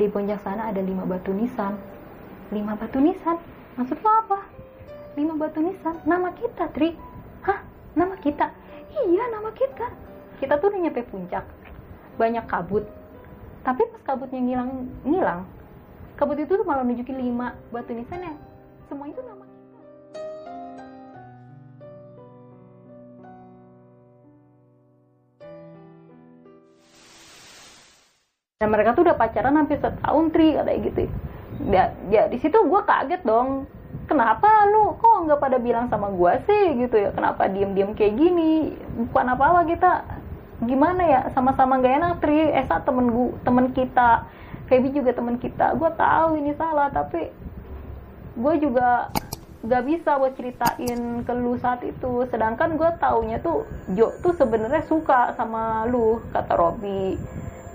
di 0.00 0.08
puncak 0.08 0.40
sana 0.40 0.72
ada 0.72 0.80
lima 0.80 1.04
batu 1.04 1.36
nisan. 1.36 1.76
Lima 2.48 2.72
batu 2.74 2.96
nisan? 2.96 3.36
Maksud 3.76 4.00
lo 4.00 4.10
apa? 4.24 4.40
Lima 5.20 5.36
batu 5.36 5.60
nisan? 5.60 6.00
Nama 6.08 6.32
kita 6.32 6.72
Tri. 6.72 6.96
Hah? 7.44 7.60
Nama 7.92 8.16
kita? 8.16 8.48
Iya 8.96 9.24
nama 9.28 9.52
kita. 9.52 9.86
Kita 10.40 10.56
tuh 10.56 10.72
udah 10.72 10.80
nyampe 10.80 11.04
puncak. 11.04 11.44
Banyak 12.16 12.48
kabut. 12.48 12.88
Tapi 13.60 13.84
pas 13.92 14.02
kabutnya 14.08 14.40
ngilang 14.40 14.88
ngilang 15.04 15.44
kabut 16.20 16.36
itu 16.36 16.52
tuh 16.52 16.68
malah 16.68 16.84
nunjukin 16.84 17.16
lima 17.16 17.56
batu 17.72 17.96
nisan 17.96 18.20
ya 18.20 18.36
semua 18.92 19.08
itu 19.08 19.24
nama 19.24 19.39
mereka 28.70 28.94
tuh 28.94 29.10
udah 29.10 29.18
pacaran 29.18 29.58
hampir 29.58 29.82
setahun 29.82 30.30
tri 30.30 30.54
kayak 30.54 30.80
gitu. 30.86 31.10
Ya, 31.68 31.92
ya 32.08 32.30
di 32.30 32.38
situ 32.38 32.56
gue 32.56 32.80
kaget 32.86 33.26
dong. 33.26 33.66
Kenapa 34.06 34.66
lu 34.70 34.94
kok 34.98 35.26
nggak 35.26 35.38
pada 35.42 35.58
bilang 35.58 35.90
sama 35.90 36.10
gue 36.14 36.32
sih 36.46 36.78
gitu 36.86 36.94
ya? 36.98 37.10
Kenapa 37.10 37.50
diem 37.50 37.74
diem 37.74 37.90
kayak 37.94 38.14
gini? 38.14 38.74
Bukan 39.10 39.26
apa 39.26 39.44
apa 39.50 39.60
kita 39.66 39.90
gimana 40.62 41.02
ya? 41.02 41.20
Sama-sama 41.34 41.82
gak 41.82 41.94
enak 41.98 42.14
tri. 42.22 42.54
Esa 42.54 42.82
temen 42.86 43.10
gue 43.10 43.34
temen 43.42 43.74
kita. 43.74 44.30
Feby 44.70 44.94
juga 44.94 45.10
temen 45.14 45.36
kita. 45.42 45.74
Gue 45.74 45.90
tahu 45.98 46.38
ini 46.38 46.54
salah 46.54 46.90
tapi 46.94 47.30
gue 48.38 48.54
juga 48.62 49.10
gak 49.60 49.84
bisa 49.84 50.16
buat 50.16 50.34
ceritain 50.38 51.26
ke 51.26 51.32
lu 51.34 51.58
saat 51.58 51.82
itu. 51.82 52.26
Sedangkan 52.30 52.78
gue 52.78 52.90
taunya 52.98 53.38
tuh 53.42 53.66
Jo 53.94 54.14
tuh 54.22 54.34
sebenarnya 54.38 54.86
suka 54.86 55.34
sama 55.34 55.86
lu 55.86 56.22
kata 56.30 56.54
Robi 56.56 57.18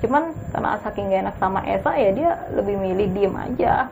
cuman 0.03 0.35
karena 0.51 0.79
saking 0.83 1.11
gak 1.11 1.21
enak 1.29 1.35
sama 1.39 1.59
Esa 1.63 1.91
ya 1.95 2.11
dia 2.11 2.31
lebih 2.51 2.75
milih 2.75 3.07
diem 3.15 3.35
aja. 3.35 3.89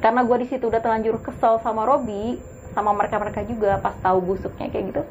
Karena 0.00 0.24
gue 0.24 0.36
di 0.40 0.46
situ 0.48 0.64
udah 0.64 0.80
terlanjur 0.80 1.20
kesel 1.20 1.60
sama 1.60 1.84
Robi 1.84 2.40
sama 2.72 2.94
mereka 2.94 3.18
mereka 3.18 3.42
juga 3.44 3.82
pas 3.82 3.92
tahu 4.00 4.22
busuknya 4.22 4.70
kayak 4.70 4.84
gitu. 4.94 5.02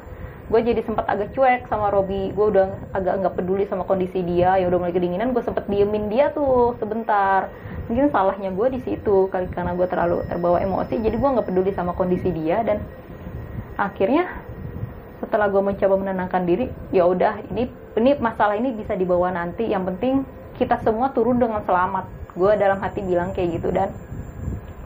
Gue 0.50 0.66
jadi 0.66 0.82
sempat 0.82 1.06
agak 1.06 1.30
cuek 1.36 1.70
sama 1.70 1.94
Robi. 1.94 2.34
Gue 2.34 2.46
udah 2.50 2.74
agak 2.90 3.22
nggak 3.22 3.34
peduli 3.38 3.64
sama 3.70 3.86
kondisi 3.86 4.18
dia. 4.26 4.58
Ya 4.58 4.66
udah 4.66 4.82
mulai 4.82 4.94
kedinginan 4.96 5.30
gue 5.30 5.42
sempet 5.46 5.68
diemin 5.70 6.10
dia 6.10 6.34
tuh 6.34 6.74
sebentar. 6.82 7.52
Mungkin 7.86 8.10
salahnya 8.10 8.50
gue 8.50 8.66
di 8.74 8.80
situ 8.82 9.30
kali 9.30 9.46
karena 9.52 9.78
gue 9.78 9.86
terlalu 9.86 10.26
terbawa 10.26 10.58
emosi. 10.58 10.98
Jadi 10.98 11.14
gue 11.14 11.30
nggak 11.38 11.46
peduli 11.46 11.70
sama 11.70 11.94
kondisi 11.94 12.34
dia 12.34 12.66
dan 12.66 12.82
akhirnya 13.78 14.39
setelah 15.30 15.46
gue 15.46 15.62
mencoba 15.62 15.94
menenangkan 15.94 16.42
diri 16.42 16.66
ya 16.90 17.06
udah 17.06 17.38
ini 17.54 17.70
ini 17.94 18.18
masalah 18.18 18.58
ini 18.58 18.74
bisa 18.74 18.98
dibawa 18.98 19.30
nanti. 19.30 19.70
Yang 19.70 19.94
penting 19.94 20.14
kita 20.58 20.82
semua 20.82 21.14
turun 21.14 21.38
dengan 21.38 21.62
selamat. 21.62 22.10
Gue 22.34 22.58
dalam 22.58 22.82
hati 22.82 22.98
bilang 23.06 23.30
kayak 23.30 23.62
gitu 23.62 23.70
dan 23.70 23.94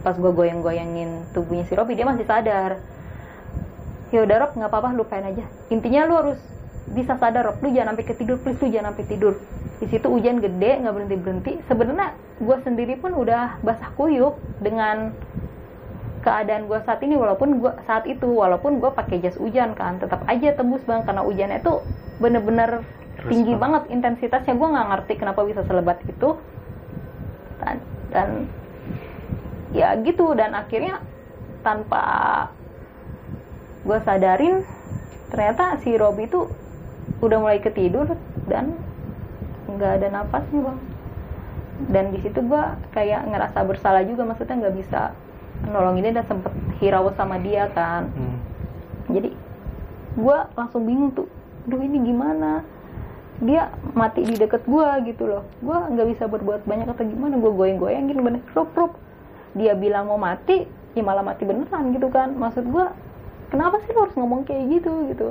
pas 0.05 0.13
gue 0.13 0.29
goyang-goyangin 0.37 1.33
tubuhnya 1.33 1.65
si 1.65 1.73
Robi 1.73 1.97
dia 1.97 2.05
masih 2.05 2.29
sadar. 2.29 2.77
Ya 4.13 4.21
udah 4.21 4.37
Rob 4.45 4.53
nggak 4.53 4.69
apa-apa 4.69 4.93
lupain 4.93 5.25
aja. 5.25 5.49
Intinya 5.73 6.05
lu 6.05 6.15
harus 6.21 6.39
bisa 6.93 7.17
sadar 7.17 7.49
Rob. 7.49 7.57
Lu 7.65 7.73
jangan 7.73 7.97
sampai 7.97 8.05
ketidur 8.05 8.37
please 8.45 8.61
lu 8.61 8.69
jangan 8.69 8.93
sampai 8.93 9.09
tidur. 9.09 9.35
Di 9.81 9.89
situ 9.89 10.07
hujan 10.13 10.45
gede 10.45 10.85
nggak 10.85 10.93
berhenti 10.93 11.17
berhenti 11.17 11.53
sebenarnya 11.73 12.13
gue 12.37 12.57
sendiri 12.61 13.01
pun 13.01 13.17
udah 13.17 13.65
basah 13.65 13.97
kuyup 13.97 14.37
dengan 14.61 15.17
keadaan 16.25 16.65
gue 16.65 16.81
saat 16.89 17.05
ini 17.05 17.15
walaupun 17.21 17.61
gue 17.61 17.73
saat 17.85 18.09
itu 18.09 18.25
walaupun 18.25 18.81
gue 18.81 18.91
pakai 18.97 19.21
jas 19.21 19.37
hujan 19.37 19.77
kan 19.77 20.01
tetap 20.01 20.25
aja 20.25 20.57
tembus 20.57 20.81
bang 20.89 21.05
karena 21.05 21.21
hujannya 21.21 21.61
tuh 21.61 21.85
bener-bener 22.17 22.89
tinggi 23.29 23.55
banget 23.55 23.93
intensitasnya. 23.93 24.57
Gue 24.57 24.69
nggak 24.73 24.89
ngerti 24.91 25.13
kenapa 25.21 25.45
bisa 25.45 25.63
selebat 25.69 26.01
itu. 26.09 26.41
Dan, 27.61 27.77
dan 28.11 28.29
ya 29.71 29.95
gitu 30.03 30.35
dan 30.35 30.55
akhirnya 30.59 31.05
tanpa 31.63 32.03
gue 33.85 33.99
sadarin 34.03 34.65
ternyata 35.31 35.79
si 35.85 35.95
Robi 35.95 36.27
itu 36.27 36.51
udah 37.23 37.39
mulai 37.41 37.61
ketidur 37.63 38.19
dan 38.49 38.75
nggak 39.69 39.93
ada 40.01 40.09
nafasnya 40.09 40.61
bang. 40.73 40.79
Dan 41.91 42.05
di 42.15 42.19
situ 42.23 42.39
gue 42.39 42.65
kayak 42.95 43.27
ngerasa 43.29 43.67
bersalah 43.67 44.03
juga 44.07 44.23
maksudnya 44.25 44.57
nggak 44.67 44.77
bisa 44.79 45.03
nolonginnya 45.69 46.23
dan 46.23 46.27
sempet 46.29 46.53
hirau 46.81 47.11
sama 47.15 47.41
dia 47.41 47.71
kan. 47.73 48.11
Hmm. 48.13 48.39
jadi 49.13 49.31
gue 50.15 50.39
langsung 50.57 50.87
bingung 50.87 51.13
tuh 51.13 51.29
duh 51.65 51.81
ini 51.81 52.01
gimana? 52.05 52.65
Dia 53.43 53.73
mati 53.99 54.23
di 54.23 54.39
deket 54.39 54.63
gue 54.65 54.89
gitu 55.11 55.27
loh. 55.27 55.43
Gue 55.59 55.75
nggak 55.75 56.07
bisa 56.15 56.25
berbuat 56.31 56.65
banyak 56.65 56.87
atau 56.87 57.05
gimana 57.05 57.35
gue 57.37 57.51
goyang-goyang 57.51 58.07
gini 58.07 58.21
bener 58.23 58.43
rup 58.55 58.71
rup. 58.79 58.93
Dia 59.59 59.75
bilang 59.75 60.09
mau 60.09 60.21
mati 60.21 60.65
ya 60.95 61.03
malah 61.03 61.27
mati 61.27 61.43
beneran 61.43 61.91
gitu 61.93 62.09
kan. 62.15 62.33
Maksud 62.37 62.65
gue 62.69 62.87
kenapa 63.51 63.83
sih 63.85 63.93
lo 63.93 64.07
harus 64.07 64.17
ngomong 64.17 64.47
kayak 64.47 64.81
gitu 64.81 64.93
gitu? 65.11 65.29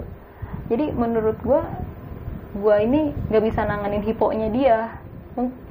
Jadi 0.67 0.91
menurut 0.91 1.37
gue 1.41 1.61
gue 2.53 2.75
ini 2.85 3.15
nggak 3.31 3.43
bisa 3.49 3.65
nanganin 3.65 4.05
hiponya 4.05 4.49
dia 4.53 4.77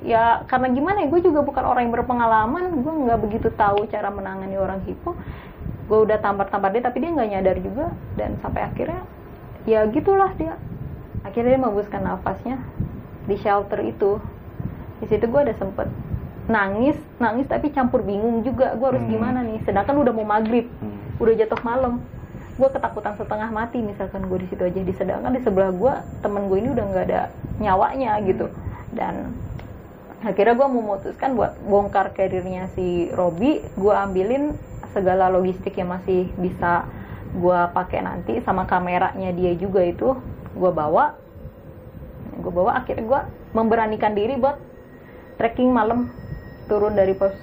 ya 0.03 0.43
karena 0.51 0.75
gimana 0.75 1.07
ya 1.07 1.09
gue 1.09 1.23
juga 1.23 1.47
bukan 1.47 1.63
orang 1.63 1.87
yang 1.87 1.95
berpengalaman 1.95 2.83
gue 2.83 2.95
nggak 3.07 3.21
begitu 3.23 3.49
tahu 3.55 3.87
cara 3.87 4.11
menangani 4.11 4.59
orang 4.59 4.83
hipo. 4.83 5.15
Gue 5.87 6.09
udah 6.09 6.19
tampar-tampar 6.19 6.73
dia 6.75 6.83
tapi 6.83 7.03
dia 7.03 7.11
nggak 7.15 7.31
nyadar 7.31 7.57
juga. 7.63 7.87
Dan 8.19 8.39
sampai 8.43 8.67
akhirnya 8.67 9.03
ya 9.69 9.87
gitulah 9.87 10.35
dia. 10.35 10.59
Akhirnya 11.23 11.55
dia 11.55 11.63
membuskan 11.63 12.03
nafasnya 12.03 12.59
di 13.31 13.39
shelter 13.39 13.79
itu. 13.87 14.19
Di 14.99 15.07
situ 15.07 15.27
gue 15.31 15.41
ada 15.41 15.55
sempet 15.55 15.87
nangis 16.51 16.99
nangis 17.23 17.47
tapi 17.47 17.71
campur 17.71 18.03
bingung 18.03 18.43
juga. 18.43 18.75
Gue 18.75 18.99
harus 18.99 19.05
hmm. 19.07 19.13
gimana 19.15 19.47
nih? 19.47 19.63
Sedangkan 19.63 19.95
udah 20.03 20.11
mau 20.11 20.27
maghrib 20.27 20.67
hmm. 20.67 21.23
udah 21.23 21.35
jatuh 21.39 21.61
malam 21.63 22.03
gue 22.63 22.71
ketakutan 22.71 23.19
setengah 23.19 23.51
mati 23.51 23.83
misalkan 23.83 24.31
gue 24.31 24.39
di 24.39 24.47
situ 24.47 24.63
aja. 24.63 24.81
Disedangkan 24.87 25.35
di 25.35 25.43
sebelah 25.43 25.75
gue 25.75 25.93
temen 26.23 26.47
gue 26.47 26.63
ini 26.63 26.71
udah 26.71 26.85
nggak 26.95 27.05
ada 27.11 27.23
nyawanya 27.59 28.23
gitu. 28.23 28.47
Dan 28.95 29.35
akhirnya 30.23 30.55
gue 30.55 30.69
memutuskan 30.71 31.35
buat 31.35 31.59
bongkar 31.67 32.15
karirnya 32.15 32.71
si 32.79 33.11
Robi. 33.11 33.67
Gue 33.75 33.91
ambilin 33.91 34.55
segala 34.95 35.27
logistik 35.27 35.75
yang 35.75 35.91
masih 35.91 36.31
bisa 36.39 36.87
gue 37.35 37.61
pakai 37.75 38.07
nanti 38.07 38.39
sama 38.47 38.63
kameranya 38.71 39.35
dia 39.35 39.59
juga 39.59 39.83
itu 39.83 40.15
gue 40.55 40.71
bawa. 40.71 41.19
Gue 42.39 42.53
bawa 42.55 42.79
akhirnya 42.79 43.03
gue 43.03 43.21
memberanikan 43.59 44.15
diri 44.15 44.39
buat 44.39 44.63
trekking 45.35 45.75
malam 45.75 46.15
turun 46.71 46.95
dari 46.95 47.19
pos 47.19 47.35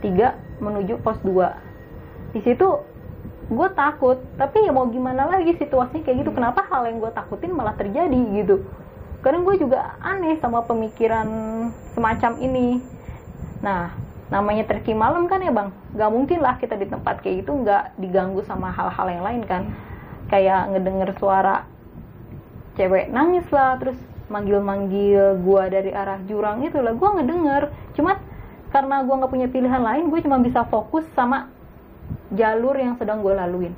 3 0.00 0.64
menuju 0.64 1.04
pos 1.04 1.20
2 1.20 2.32
di 2.32 2.40
situ 2.40 2.89
gue 3.50 3.68
takut 3.74 4.22
tapi 4.38 4.62
ya 4.62 4.70
mau 4.70 4.86
gimana 4.86 5.26
lagi 5.26 5.58
situasinya 5.58 6.06
kayak 6.06 6.22
gitu? 6.22 6.30
Hmm. 6.30 6.38
kenapa 6.38 6.62
hal 6.70 6.86
yang 6.86 7.02
gue 7.02 7.10
takutin 7.10 7.50
malah 7.50 7.74
terjadi 7.74 8.20
gitu? 8.38 8.62
Karena 9.20 9.42
gue 9.42 9.54
juga 9.58 9.98
aneh 10.00 10.38
sama 10.40 10.64
pemikiran 10.64 11.28
semacam 11.92 12.32
ini. 12.40 12.80
Nah 13.60 13.92
namanya 14.30 14.64
terki 14.70 14.94
malam 14.94 15.26
kan 15.26 15.42
ya 15.42 15.50
bang? 15.50 15.74
Gak 15.98 16.10
mungkin 16.14 16.38
lah 16.40 16.56
kita 16.62 16.78
di 16.78 16.86
tempat 16.86 17.18
kayak 17.20 17.44
gitu 17.44 17.52
nggak 17.52 17.98
diganggu 17.98 18.40
sama 18.46 18.70
hal-hal 18.70 19.06
yang 19.10 19.24
lain 19.26 19.42
kan? 19.44 19.62
Kayak 20.30 20.70
ngedenger 20.70 21.10
suara 21.18 21.66
cewek 22.78 23.10
nangis 23.10 23.44
lah 23.50 23.76
terus 23.82 23.98
manggil-manggil 24.30 25.42
gue 25.42 25.62
dari 25.68 25.90
arah 25.90 26.22
jurang 26.30 26.62
itu 26.62 26.78
lah. 26.78 26.94
Gue 26.94 27.08
ngedenger 27.18 27.74
cuman 27.98 28.16
karena 28.70 29.02
gue 29.02 29.14
nggak 29.18 29.32
punya 29.34 29.48
pilihan 29.50 29.82
lain 29.82 30.08
gue 30.08 30.20
cuma 30.22 30.38
bisa 30.38 30.62
fokus 30.70 31.02
sama 31.18 31.50
jalur 32.34 32.74
yang 32.78 32.94
sedang 32.96 33.22
gue 33.22 33.34
laluin. 33.34 33.74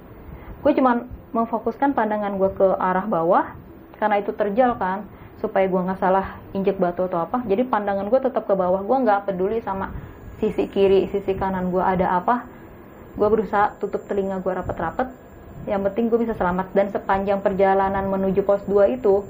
Gue 0.61 0.73
cuma 0.77 1.09
memfokuskan 1.33 1.97
pandangan 1.97 2.37
gue 2.37 2.51
ke 2.53 2.67
arah 2.77 3.09
bawah 3.09 3.57
karena 3.97 4.21
itu 4.21 4.31
terjal 4.37 4.77
kan 4.77 5.09
supaya 5.43 5.67
gue 5.67 5.81
nggak 5.81 5.99
salah 5.99 6.39
injek 6.55 6.79
batu 6.79 7.09
atau 7.09 7.27
apa. 7.27 7.43
Jadi 7.49 7.67
pandangan 7.67 8.07
gue 8.07 8.21
tetap 8.23 8.47
ke 8.47 8.55
bawah. 8.55 8.85
Gue 8.85 8.97
nggak 9.03 9.27
peduli 9.27 9.59
sama 9.65 9.91
sisi 10.39 10.71
kiri 10.71 11.11
sisi 11.11 11.35
kanan 11.35 11.75
gue 11.75 11.83
ada 11.83 12.15
apa. 12.19 12.47
Gue 13.19 13.29
berusaha 13.29 13.75
tutup 13.83 14.07
telinga 14.07 14.39
gue 14.39 14.53
rapet-rapet. 14.55 15.11
Yang 15.67 15.81
penting 15.91 16.05
gue 16.13 16.19
bisa 16.23 16.35
selamat. 16.39 16.71
Dan 16.77 16.95
sepanjang 16.95 17.43
perjalanan 17.43 18.07
menuju 18.07 18.47
pos 18.47 18.63
2 18.71 18.99
itu 19.03 19.27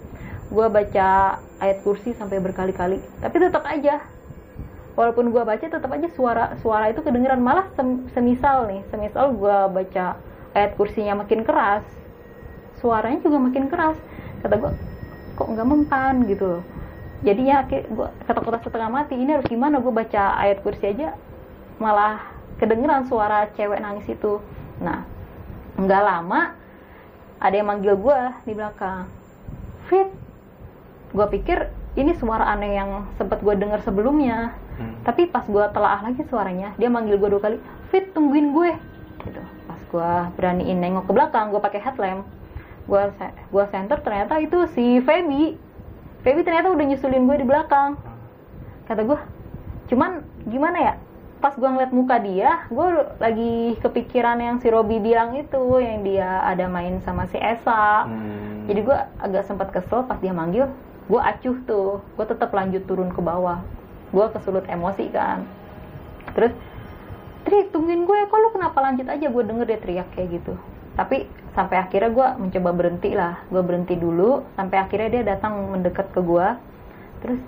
gue 0.53 0.67
baca 0.69 1.41
ayat 1.65 1.79
kursi 1.81 2.13
sampai 2.13 2.43
berkali-kali. 2.45 3.01
Tapi 3.25 3.37
tetap 3.41 3.65
aja 3.65 4.05
walaupun 4.95 5.33
gue 5.33 5.43
baca 5.43 5.63
tetap 5.63 5.89
aja 5.89 6.09
suara 6.13 6.45
suara 6.61 6.93
itu 6.93 7.01
kedengeran. 7.01 7.41
Malah 7.41 7.69
sem, 7.77 8.07
semisal 8.13 8.69
nih 8.69 8.81
semisal 8.93 9.33
gue 9.37 9.57
baca 9.73 10.17
ayat 10.53 10.77
kursinya 10.77 11.25
makin 11.25 11.45
keras 11.45 11.85
suaranya 12.83 13.23
juga 13.23 13.39
makin 13.39 13.71
keras. 13.71 13.97
Kata 14.43 14.59
gue 14.59 14.73
kok 15.39 15.49
nggak 15.49 15.69
mempan? 15.71 16.27
gitu 16.27 16.59
loh. 16.59 16.63
Jadinya 17.23 17.63
gue 17.71 18.09
ketakutan 18.27 18.61
setengah 18.67 18.91
mati 18.91 19.15
ini 19.15 19.39
harus 19.39 19.47
gimana? 19.47 19.79
Gue 19.79 19.95
baca 19.95 20.35
ayat 20.43 20.59
kursi 20.67 20.91
aja 20.91 21.15
malah 21.79 22.19
kedengeran 22.59 23.07
suara 23.07 23.47
cewek 23.55 23.79
nangis 23.79 24.11
itu. 24.11 24.43
Nah 24.83 25.07
nggak 25.79 26.03
lama 26.03 26.53
ada 27.39 27.55
yang 27.55 27.71
manggil 27.71 27.95
gue 27.95 28.21
di 28.45 28.53
belakang. 28.59 29.07
Fit 29.87 30.11
gue 31.15 31.27
pikir 31.39 31.71
ini 31.95 32.19
suara 32.19 32.51
aneh 32.51 32.75
yang 32.75 33.07
sempat 33.15 33.39
gue 33.45 33.55
dengar 33.55 33.79
sebelumnya 33.87 34.57
Hmm. 34.73 34.97
tapi 35.05 35.29
pas 35.29 35.45
gue 35.45 35.65
telaah 35.69 36.01
lagi 36.01 36.25
suaranya 36.33 36.73
dia 36.81 36.89
manggil 36.89 37.21
gue 37.21 37.29
dua 37.29 37.43
kali 37.45 37.57
fit 37.93 38.09
tungguin 38.17 38.57
gue. 38.57 38.73
Gitu. 39.23 39.43
Pas 39.69 39.81
gue 39.85 40.13
beraniin 40.41 40.81
nengok 40.81 41.07
ke 41.07 41.13
belakang 41.13 41.53
gue 41.53 41.61
pakai 41.61 41.81
headlamp 41.85 42.25
gue 42.83 43.03
gua 43.55 43.65
center 43.71 43.99
ternyata 44.03 44.43
itu 44.43 44.67
si 44.75 44.99
Feby. 45.05 45.55
Feby 46.27 46.41
ternyata 46.43 46.75
udah 46.75 46.85
nyusulin 46.87 47.29
gue 47.31 47.37
di 47.43 47.47
belakang. 47.47 47.95
Kata 48.89 49.07
gue 49.07 49.19
cuman 49.93 50.25
gimana 50.49 50.79
ya 50.81 50.95
pas 51.43 51.53
gue 51.59 51.67
ngeliat 51.67 51.91
muka 51.91 52.23
dia 52.23 52.65
gue 52.71 52.87
lagi 53.19 53.75
kepikiran 53.83 54.39
yang 54.39 54.57
si 54.63 54.71
Robi 54.71 55.03
bilang 55.03 55.35
itu 55.35 55.83
yang 55.83 56.07
dia 56.07 56.39
ada 56.47 56.71
main 56.71 57.03
sama 57.03 57.27
si 57.29 57.37
Esa. 57.37 58.07
Hmm. 58.07 58.71
jadi 58.71 58.81
gue 58.83 58.99
agak 59.21 59.43
sempat 59.51 59.69
kesel 59.75 60.07
pas 60.07 60.17
dia 60.23 60.33
manggil 60.33 60.71
gue 61.11 61.21
acuh 61.21 61.57
tuh. 61.69 61.91
Gue 62.17 62.27
tetap 62.27 62.51
lanjut 62.55 62.83
turun 62.89 63.13
ke 63.13 63.21
bawah 63.21 63.61
gue 64.13 64.27
kesulut 64.37 64.69
emosi 64.69 65.09
kan. 65.11 65.43
Terus 66.37 66.53
Tri 67.43 67.67
tungguin 67.75 68.07
gue 68.07 68.19
kok 68.31 68.39
lu 68.39 68.55
kenapa 68.55 68.79
lanjut 68.79 69.07
aja? 69.11 69.27
Gue 69.27 69.43
denger 69.43 69.67
dia 69.67 69.79
teriak 69.83 70.09
kayak 70.15 70.29
gitu. 70.39 70.55
Tapi 70.95 71.27
sampai 71.59 71.77
akhirnya 71.83 72.11
gue 72.15 72.29
mencoba 72.39 72.71
berhenti 72.71 73.11
lah. 73.19 73.43
Gue 73.51 73.63
berhenti 73.67 73.99
dulu 73.99 74.47
sampai 74.55 74.79
akhirnya 74.79 75.09
dia 75.11 75.23
datang 75.37 75.59
mendekat 75.75 76.09
ke 76.15 76.21
gue 76.23 76.47
terus 77.23 77.39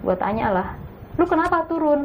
gue 0.00 0.16
tanya 0.16 0.48
lah 0.48 0.68
lu 1.14 1.24
kenapa 1.24 1.64
turun? 1.70 2.04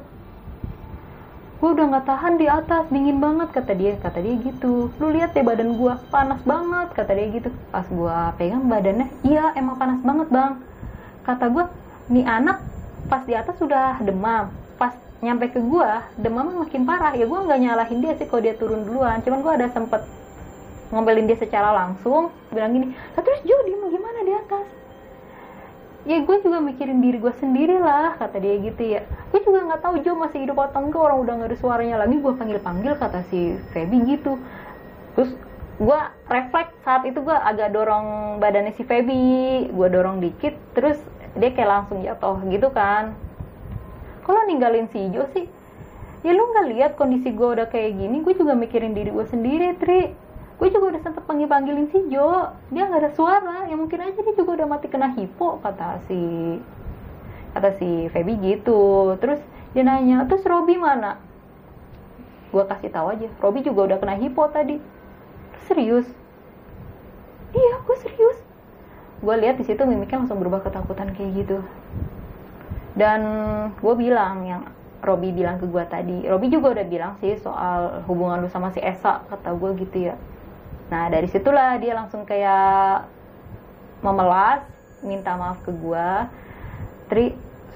Gue 1.60 1.76
udah 1.76 1.86
nggak 1.92 2.08
tahan 2.08 2.40
di 2.40 2.48
atas 2.48 2.88
dingin 2.88 3.20
banget 3.20 3.52
kata 3.52 3.76
dia. 3.76 4.00
Kata 4.00 4.24
dia 4.24 4.40
gitu. 4.40 4.96
Lu 4.96 5.08
lihat 5.12 5.36
deh 5.36 5.44
badan 5.44 5.76
gue 5.76 5.94
panas 6.08 6.40
banget 6.48 6.88
kata 6.96 7.12
dia 7.20 7.28
gitu. 7.36 7.50
Pas 7.74 7.84
gue 7.84 8.18
pegang 8.40 8.64
badannya 8.64 9.12
iya 9.28 9.52
emang 9.60 9.76
panas 9.76 10.00
banget 10.00 10.28
bang. 10.32 10.54
Kata 11.28 11.52
gue 11.52 11.66
nih 12.16 12.24
anak 12.24 12.69
pas 13.10 13.26
di 13.26 13.34
atas 13.34 13.58
sudah 13.58 13.98
demam. 14.06 14.54
Pas 14.78 14.94
nyampe 15.20 15.52
ke 15.52 15.60
gue 15.60 15.90
demamnya 16.22 16.64
makin 16.64 16.86
parah. 16.86 17.12
Ya 17.18 17.26
gue 17.26 17.40
nggak 17.42 17.60
nyalahin 17.60 18.00
dia 18.00 18.14
sih 18.16 18.30
kalau 18.30 18.46
dia 18.46 18.56
turun 18.56 18.86
duluan. 18.86 19.20
Cuman 19.26 19.42
gue 19.42 19.54
ada 19.60 19.68
sempet 19.74 20.06
ngomelin 20.94 21.26
dia 21.26 21.36
secara 21.42 21.74
langsung. 21.74 22.30
Bilang 22.54 22.72
gini 22.72 22.94
"Lah, 22.94 23.22
terus 23.26 23.42
Jo 23.44 23.58
dia 23.66 23.76
gimana 23.76 24.20
di 24.24 24.34
atas? 24.38 24.66
Ya 26.08 26.24
gue 26.24 26.38
juga 26.40 26.64
mikirin 26.64 27.04
diri 27.04 27.20
gue 27.20 27.34
sendiri 27.44 27.76
lah 27.76 28.16
kata 28.16 28.40
dia 28.40 28.56
gitu 28.62 28.82
ya. 28.82 29.04
Gue 29.34 29.44
juga 29.44 29.68
nggak 29.68 29.82
tahu 29.84 30.00
Jo 30.06 30.16
masih 30.16 30.46
hidup 30.48 30.62
atau 30.62 30.80
enggak. 30.86 31.02
Orang 31.02 31.20
udah 31.26 31.34
nggak 31.42 31.50
ada 31.52 31.58
suaranya 31.60 31.96
lagi 32.00 32.16
gue 32.22 32.34
panggil 32.38 32.60
panggil 32.64 32.94
kata 32.96 33.26
si 33.34 33.58
Feby 33.76 34.06
gitu. 34.06 34.40
Terus 35.18 35.36
gue 35.80 36.00
refleks 36.32 36.76
saat 36.88 37.04
itu 37.04 37.20
gue 37.20 37.36
agak 37.36 37.76
dorong 37.76 38.40
badannya 38.40 38.72
si 38.80 38.88
Feby 38.88 39.68
gue 39.68 39.88
dorong 39.92 40.24
dikit. 40.24 40.56
Terus 40.72 40.98
dia 41.40 41.56
kayak 41.56 41.70
langsung 41.72 42.04
jatuh 42.04 42.38
gitu 42.52 42.68
kan. 42.70 43.16
Kalau 44.28 44.46
ninggalin 44.46 44.92
si 44.92 45.10
Jo 45.10 45.26
sih? 45.32 45.48
Ya 46.22 46.36
lu 46.36 46.52
nggak 46.52 46.68
lihat 46.76 46.92
kondisi 47.00 47.32
gue 47.32 47.48
udah 47.48 47.72
kayak 47.72 47.96
gini 47.96 48.20
gue 48.22 48.36
juga 48.36 48.54
mikirin 48.54 48.92
diri 48.92 49.10
gue 49.10 49.26
sendiri 49.26 49.74
Tri. 49.80 50.12
Gue 50.60 50.68
juga 50.68 50.92
udah 50.92 51.02
sempet 51.02 51.24
panggil 51.24 51.48
panggilin 51.48 51.88
si 51.90 52.12
Jo. 52.12 52.52
Dia 52.70 52.92
nggak 52.92 53.02
ada 53.08 53.12
suara 53.16 53.58
ya 53.66 53.80
mungkin 53.80 54.04
aja 54.04 54.20
dia 54.20 54.36
juga 54.36 54.60
udah 54.60 54.68
mati 54.68 54.92
kena 54.92 55.16
hipo 55.16 55.64
kata 55.64 56.04
si 56.12 56.20
kata 57.56 57.80
si 57.80 58.12
Feby 58.12 58.36
gitu. 58.44 59.16
Terus 59.24 59.40
dia 59.72 59.88
nanya 59.88 60.28
terus 60.28 60.44
Robi 60.44 60.76
mana? 60.76 61.18
Gue 62.52 62.68
kasih 62.68 62.92
tahu 62.92 63.16
aja 63.16 63.32
Robi 63.40 63.64
juga 63.64 63.88
udah 63.88 63.98
kena 64.04 64.20
hipo 64.20 64.44
tadi. 64.52 64.78
Serius? 65.66 66.06
Iya 67.56 67.82
gue 67.82 67.98
serius 68.04 68.49
gue 69.20 69.36
lihat 69.36 69.60
di 69.60 69.68
situ 69.68 69.84
mimiknya 69.84 70.24
langsung 70.24 70.40
berubah 70.40 70.64
ketakutan 70.64 71.12
kayak 71.12 71.32
gitu. 71.44 71.58
Dan 72.96 73.22
gue 73.80 73.94
bilang 74.00 74.44
yang 74.48 74.64
Robi 75.00 75.32
bilang 75.32 75.56
ke 75.56 75.68
gue 75.68 75.84
tadi 75.88 76.28
Robi 76.28 76.52
juga 76.52 76.76
udah 76.76 76.86
bilang 76.88 77.16
sih 77.24 77.40
soal 77.40 78.04
hubungan 78.04 78.44
lu 78.44 78.52
sama 78.52 78.76
si 78.76 78.84
Esa 78.84 79.24
kata 79.28 79.56
gue 79.56 79.72
gitu 79.80 80.12
ya. 80.12 80.16
Nah 80.92 81.08
dari 81.08 81.28
situlah 81.32 81.80
dia 81.80 81.96
langsung 81.96 82.28
kayak 82.28 83.08
memelas 84.04 84.64
minta 85.04 85.36
maaf 85.40 85.64
ke 85.64 85.72
gue 85.72 86.08
Tri 87.08 87.26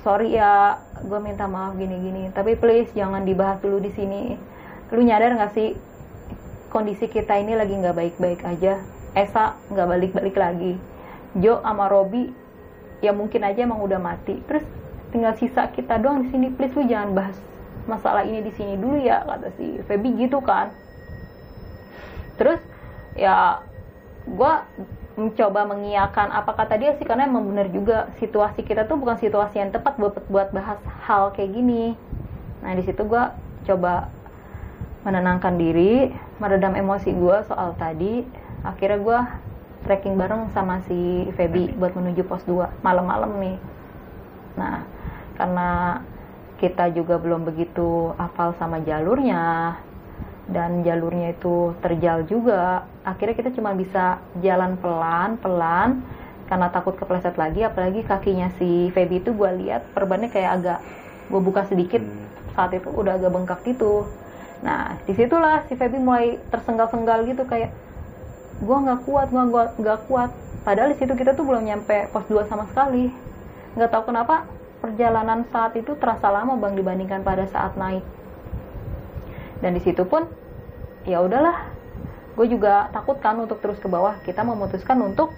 sorry 0.04 0.36
ya 0.36 0.80
gue 1.00 1.20
minta 1.24 1.48
maaf 1.48 1.80
gini-gini 1.80 2.28
tapi 2.36 2.60
please 2.60 2.92
jangan 2.92 3.24
dibahas 3.24 3.64
dulu 3.64 3.80
di 3.80 3.92
sini. 3.96 4.36
Lu 4.92 5.00
nyadar 5.00 5.36
nggak 5.40 5.56
sih 5.56 5.80
kondisi 6.68 7.08
kita 7.08 7.40
ini 7.40 7.56
lagi 7.56 7.72
nggak 7.80 7.96
baik-baik 7.96 8.44
aja? 8.44 8.84
Esa 9.16 9.56
nggak 9.72 9.88
balik-balik 9.88 10.36
lagi 10.36 10.76
Jo 11.40 11.62
sama 11.66 11.90
Robi 11.90 12.30
ya 13.02 13.12
mungkin 13.12 13.44
aja 13.44 13.66
emang 13.66 13.82
udah 13.82 14.00
mati. 14.00 14.40
Terus 14.46 14.64
tinggal 15.10 15.34
sisa 15.38 15.70
kita 15.74 15.98
doang 15.98 16.26
di 16.26 16.30
sini. 16.30 16.48
Please 16.54 16.74
lu 16.78 16.86
jangan 16.86 17.14
bahas 17.18 17.38
masalah 17.84 18.24
ini 18.24 18.40
di 18.40 18.52
sini 18.56 18.80
dulu 18.80 18.96
ya 18.96 19.28
kata 19.28 19.52
si 19.60 19.82
Feby 19.84 20.16
gitu 20.16 20.40
kan. 20.40 20.72
Terus 22.40 22.62
ya 23.18 23.60
gue 24.24 24.54
mencoba 25.14 25.70
mengiyakan 25.70 26.34
apa 26.34 26.58
kata 26.58 26.80
dia 26.80 26.98
sih 26.98 27.06
karena 27.06 27.30
emang 27.30 27.46
bener 27.50 27.70
juga. 27.70 28.10
Situasi 28.18 28.64
kita 28.66 28.88
tuh 28.90 28.98
bukan 28.98 29.20
situasi 29.20 29.62
yang 29.62 29.70
tepat 29.70 30.00
buat 30.00 30.16
buat 30.32 30.50
bahas 30.56 30.80
hal 31.06 31.36
kayak 31.36 31.54
gini. 31.54 31.94
Nah 32.64 32.72
di 32.74 32.82
situ 32.86 33.04
gue 33.04 33.24
coba 33.68 34.10
menenangkan 35.04 35.60
diri 35.60 36.16
meredam 36.40 36.74
emosi 36.74 37.12
gue 37.12 37.38
soal 37.46 37.76
tadi. 37.76 38.24
Akhirnya 38.64 39.00
gue 39.04 39.20
trekking 39.86 40.16
bareng 40.16 40.50
sama 40.56 40.80
si 40.88 41.28
Feby 41.36 41.76
buat 41.80 41.94
menuju 41.96 42.24
pos 42.28 42.44
2 42.48 42.68
malam-malam 42.86 43.32
nih. 43.40 43.58
Nah 44.60 44.78
karena 45.38 45.70
kita 46.62 46.94
juga 46.96 47.20
belum 47.20 47.44
begitu 47.44 48.14
hafal 48.16 48.56
sama 48.56 48.80
jalurnya 48.86 49.76
dan 50.48 50.84
jalurnya 50.84 51.36
itu 51.36 51.72
terjal 51.80 52.28
juga 52.28 52.84
akhirnya 53.04 53.36
kita 53.36 53.50
cuma 53.56 53.72
bisa 53.76 54.20
jalan 54.44 54.76
pelan 54.80 55.40
pelan 55.40 56.04
karena 56.48 56.68
takut 56.72 56.96
kepleset 57.00 57.36
lagi 57.40 57.64
apalagi 57.64 58.04
kakinya 58.04 58.52
si 58.60 58.92
Feby 58.92 59.24
itu 59.24 59.32
gue 59.34 59.50
lihat 59.64 59.88
perbannya 59.96 60.30
kayak 60.32 60.52
agak 60.60 60.80
gue 61.32 61.42
buka 61.42 61.64
sedikit 61.68 62.04
Hmm. 62.04 62.28
saat 62.56 62.72
itu 62.78 62.86
udah 62.92 63.18
agak 63.18 63.32
bengkak 63.34 63.60
gitu. 63.66 64.06
Nah 64.62 65.00
di 65.08 65.14
situlah 65.18 65.66
si 65.68 65.74
Feby 65.76 65.98
mulai 65.98 66.38
tersenggal-senggal 66.54 67.26
gitu 67.28 67.44
kayak 67.50 67.72
gue 68.64 68.78
nggak 68.88 69.02
kuat 69.04 69.28
gue 69.30 69.44
nggak 69.84 70.00
kuat. 70.08 70.32
Padahal 70.64 70.96
di 70.96 70.98
situ 70.98 71.12
kita 71.14 71.36
tuh 71.36 71.44
belum 71.44 71.68
nyampe 71.68 72.08
pos 72.16 72.24
2 72.32 72.48
sama 72.48 72.64
sekali. 72.72 73.12
Nggak 73.76 73.92
tahu 73.92 74.04
kenapa 74.10 74.48
perjalanan 74.80 75.44
saat 75.52 75.76
itu 75.76 75.96
terasa 76.00 76.32
lama 76.32 76.56
bang 76.56 76.80
dibandingkan 76.80 77.22
pada 77.22 77.44
saat 77.52 77.76
naik. 77.76 78.04
Dan 79.60 79.76
di 79.76 79.82
situ 79.84 80.08
pun 80.08 80.24
ya 81.04 81.20
udahlah. 81.20 81.76
Gue 82.34 82.50
juga 82.50 82.90
takut 82.90 83.20
kan 83.22 83.38
untuk 83.38 83.62
terus 83.62 83.78
ke 83.78 83.86
bawah. 83.86 84.18
Kita 84.26 84.42
memutuskan 84.42 84.98
untuk 85.04 85.30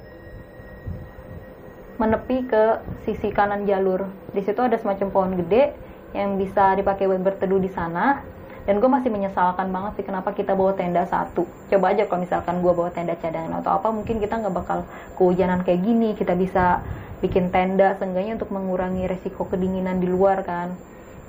menepi 1.99 2.47
ke 2.47 2.63
sisi 3.03 3.33
kanan 3.33 3.67
jalur. 3.67 4.07
Di 4.31 4.45
situ 4.45 4.61
ada 4.61 4.77
semacam 4.79 5.07
pohon 5.11 5.33
gede 5.35 5.75
yang 6.15 6.39
bisa 6.39 6.77
dipakai 6.79 7.11
buat 7.11 7.19
berteduh 7.19 7.59
di 7.59 7.67
sana 7.75 8.23
dan 8.65 8.81
gue 8.81 8.89
masih 8.89 9.13
menyesalkan 9.13 9.69
banget 9.69 10.01
sih 10.01 10.05
kenapa 10.09 10.33
kita 10.33 10.57
bawa 10.57 10.73
tenda 10.73 11.05
satu. 11.05 11.45
Coba 11.69 11.93
aja 11.93 12.09
kalau 12.09 12.25
misalkan 12.25 12.65
gue 12.65 12.73
bawa 12.73 12.89
tenda 12.89 13.13
cadangan 13.13 13.61
atau 13.61 13.77
apa 13.77 13.93
mungkin 13.93 14.17
kita 14.17 14.41
nggak 14.41 14.55
bakal 14.57 14.89
kehujanan 15.21 15.61
kayak 15.61 15.85
gini. 15.85 16.17
Kita 16.17 16.33
bisa 16.33 16.81
bikin 17.21 17.53
tenda 17.53 17.93
seenggaknya 18.01 18.41
untuk 18.41 18.49
mengurangi 18.49 19.05
resiko 19.05 19.45
kedinginan 19.45 20.01
di 20.01 20.09
luar 20.09 20.41
kan. 20.41 20.73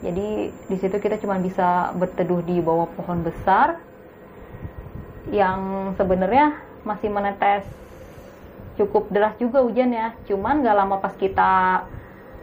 Jadi 0.01 0.49
di 0.49 0.77
situ 0.81 0.97
kita 0.97 1.21
cuma 1.21 1.37
bisa 1.37 1.93
berteduh 1.93 2.41
di 2.41 2.57
bawah 2.65 2.89
pohon 2.97 3.21
besar 3.21 3.85
yang 5.29 5.93
sebenarnya 6.01 6.57
masih 6.89 7.13
menetes. 7.13 7.69
Cukup 8.81 9.13
deras 9.13 9.37
juga 9.37 9.61
hujan 9.61 9.93
ya. 9.93 10.17
Cuman 10.25 10.65
gak 10.65 10.77
lama 10.77 10.97
pas 11.05 11.13
kita 11.13 11.85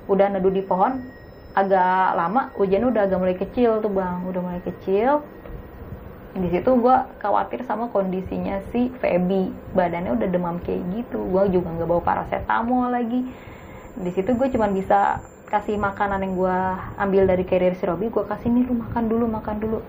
udah 0.06 0.28
neduh 0.30 0.54
di 0.54 0.62
pohon 0.62 1.02
agak 1.54 2.18
lama 2.18 2.50
hujan 2.58 2.90
udah 2.90 3.06
agak 3.06 3.20
mulai 3.22 3.38
kecil 3.38 3.80
tuh 3.80 3.94
bang. 3.94 4.26
Udah 4.26 4.42
mulai 4.42 4.62
kecil. 4.62 5.22
Di 6.34 6.50
situ 6.50 6.70
gue 6.74 6.98
khawatir 7.22 7.62
sama 7.70 7.94
kondisinya 7.94 8.62
si 8.74 8.90
Feby. 8.98 9.54
Badannya 9.78 10.18
udah 10.18 10.28
demam 10.30 10.58
kayak 10.66 10.82
gitu. 10.98 11.22
Gue 11.30 11.46
juga 11.54 11.70
nggak 11.74 11.90
bawa 11.90 12.02
paracetamol 12.02 12.90
lagi. 12.90 13.22
Di 13.94 14.12
situ 14.12 14.34
gue 14.34 14.48
cuman 14.50 14.74
bisa 14.74 15.22
kasih 15.54 15.78
makanan 15.78 16.26
yang 16.26 16.34
gue 16.34 16.58
ambil 16.98 17.30
dari 17.30 17.46
carrier 17.46 17.78
si 17.78 17.86
Robi 17.86 18.10
gue 18.10 18.26
kasih 18.26 18.50
nih 18.50 18.66
lu 18.66 18.74
makan 18.82 19.06
dulu 19.06 19.26
makan 19.30 19.56
dulu. 19.62 19.80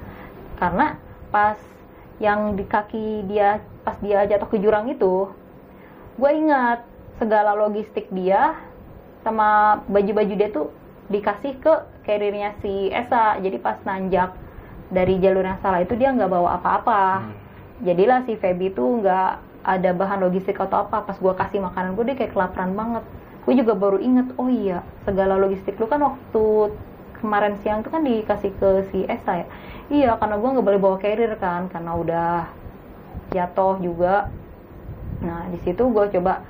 Karena 0.60 1.00
pas 1.32 1.56
yang 2.22 2.54
di 2.54 2.68
kaki 2.68 3.26
dia 3.26 3.64
pas 3.82 3.96
dia 3.98 4.22
jatuh 4.28 4.46
ke 4.46 4.60
jurang 4.62 4.86
itu 4.86 5.28
gue 6.14 6.30
ingat 6.30 6.86
segala 7.18 7.58
logistik 7.58 8.06
dia 8.14 8.54
sama 9.26 9.80
baju-baju 9.90 10.34
dia 10.38 10.50
tuh 10.52 10.70
dikasih 11.08 11.60
ke 11.60 11.72
carriernya 12.06 12.56
si 12.60 12.88
Esa. 12.88 13.36
Jadi 13.40 13.56
pas 13.60 13.76
nanjak 13.84 14.32
dari 14.92 15.18
jalur 15.20 15.44
yang 15.44 15.60
salah 15.60 15.80
itu 15.82 15.96
dia 15.96 16.12
nggak 16.12 16.30
bawa 16.30 16.60
apa-apa. 16.60 17.04
Hmm. 17.24 17.42
jadilah 17.82 18.22
si 18.22 18.38
Feby 18.38 18.70
tuh 18.70 19.02
nggak 19.02 19.30
ada 19.66 19.90
bahan 19.92 20.22
logistik 20.22 20.56
atau 20.56 20.86
apa. 20.86 21.04
Pas 21.04 21.16
gue 21.18 21.34
kasih 21.34 21.60
makanan 21.60 21.98
gue 21.98 22.04
dia 22.12 22.16
kayak 22.16 22.32
kelaparan 22.32 22.72
banget. 22.72 23.04
Gue 23.44 23.54
juga 23.58 23.76
baru 23.76 24.00
inget 24.00 24.32
oh 24.40 24.48
iya 24.48 24.80
segala 25.04 25.36
logistik 25.36 25.76
lu 25.76 25.84
kan 25.84 26.00
waktu 26.00 26.72
kemarin 27.20 27.56
siang 27.60 27.84
tuh 27.84 27.92
kan 27.92 28.04
dikasih 28.04 28.52
ke 28.56 28.70
si 28.92 29.04
Esa 29.04 29.44
ya? 29.44 29.46
Iya 29.92 30.10
karena 30.16 30.40
gue 30.40 30.48
nggak 30.48 30.64
boleh 30.64 30.80
bawa 30.80 30.96
carrier 30.96 31.36
kan 31.36 31.68
karena 31.68 31.92
udah 31.92 32.32
jatuh 33.34 33.76
juga. 33.84 34.32
Nah 35.20 35.48
di 35.52 35.58
situ 35.60 35.82
gue 35.92 36.04
coba 36.14 36.40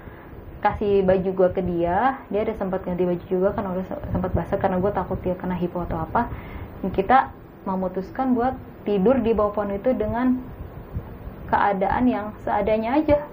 kasih 0.64 1.04
baju 1.04 1.30
gue 1.36 1.48
ke 1.52 1.60
dia 1.60 2.24
dia 2.32 2.40
ada 2.40 2.56
sempat 2.56 2.80
ganti 2.88 3.04
baju 3.04 3.24
juga 3.28 3.52
kan 3.52 3.68
udah 3.68 3.84
sempat 4.08 4.32
basah 4.32 4.56
karena 4.56 4.80
gue 4.80 4.92
takut 4.96 5.20
dia 5.20 5.36
kena 5.36 5.52
hipo 5.60 5.84
atau 5.84 6.00
apa. 6.00 6.32
Dan 6.80 6.88
kita 6.88 7.28
memutuskan 7.68 8.32
buat 8.32 8.56
tidur 8.88 9.20
di 9.20 9.36
bawah 9.36 9.52
pohon 9.52 9.76
itu 9.76 9.92
dengan 9.92 10.40
keadaan 11.52 12.04
yang 12.08 12.26
seadanya 12.48 12.96
aja. 12.96 13.28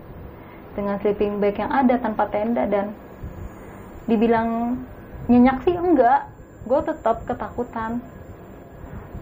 Dengan 0.75 1.00
sleeping 1.00 1.39
bag 1.39 1.55
yang 1.55 1.71
ada 1.71 1.95
tanpa 2.03 2.27
tenda 2.27 2.67
dan 2.67 2.91
dibilang 4.11 4.75
nyenyak 5.31 5.63
sih 5.63 5.75
enggak. 5.75 6.27
Gue 6.67 6.83
tetap 6.83 7.23
ketakutan. 7.23 8.03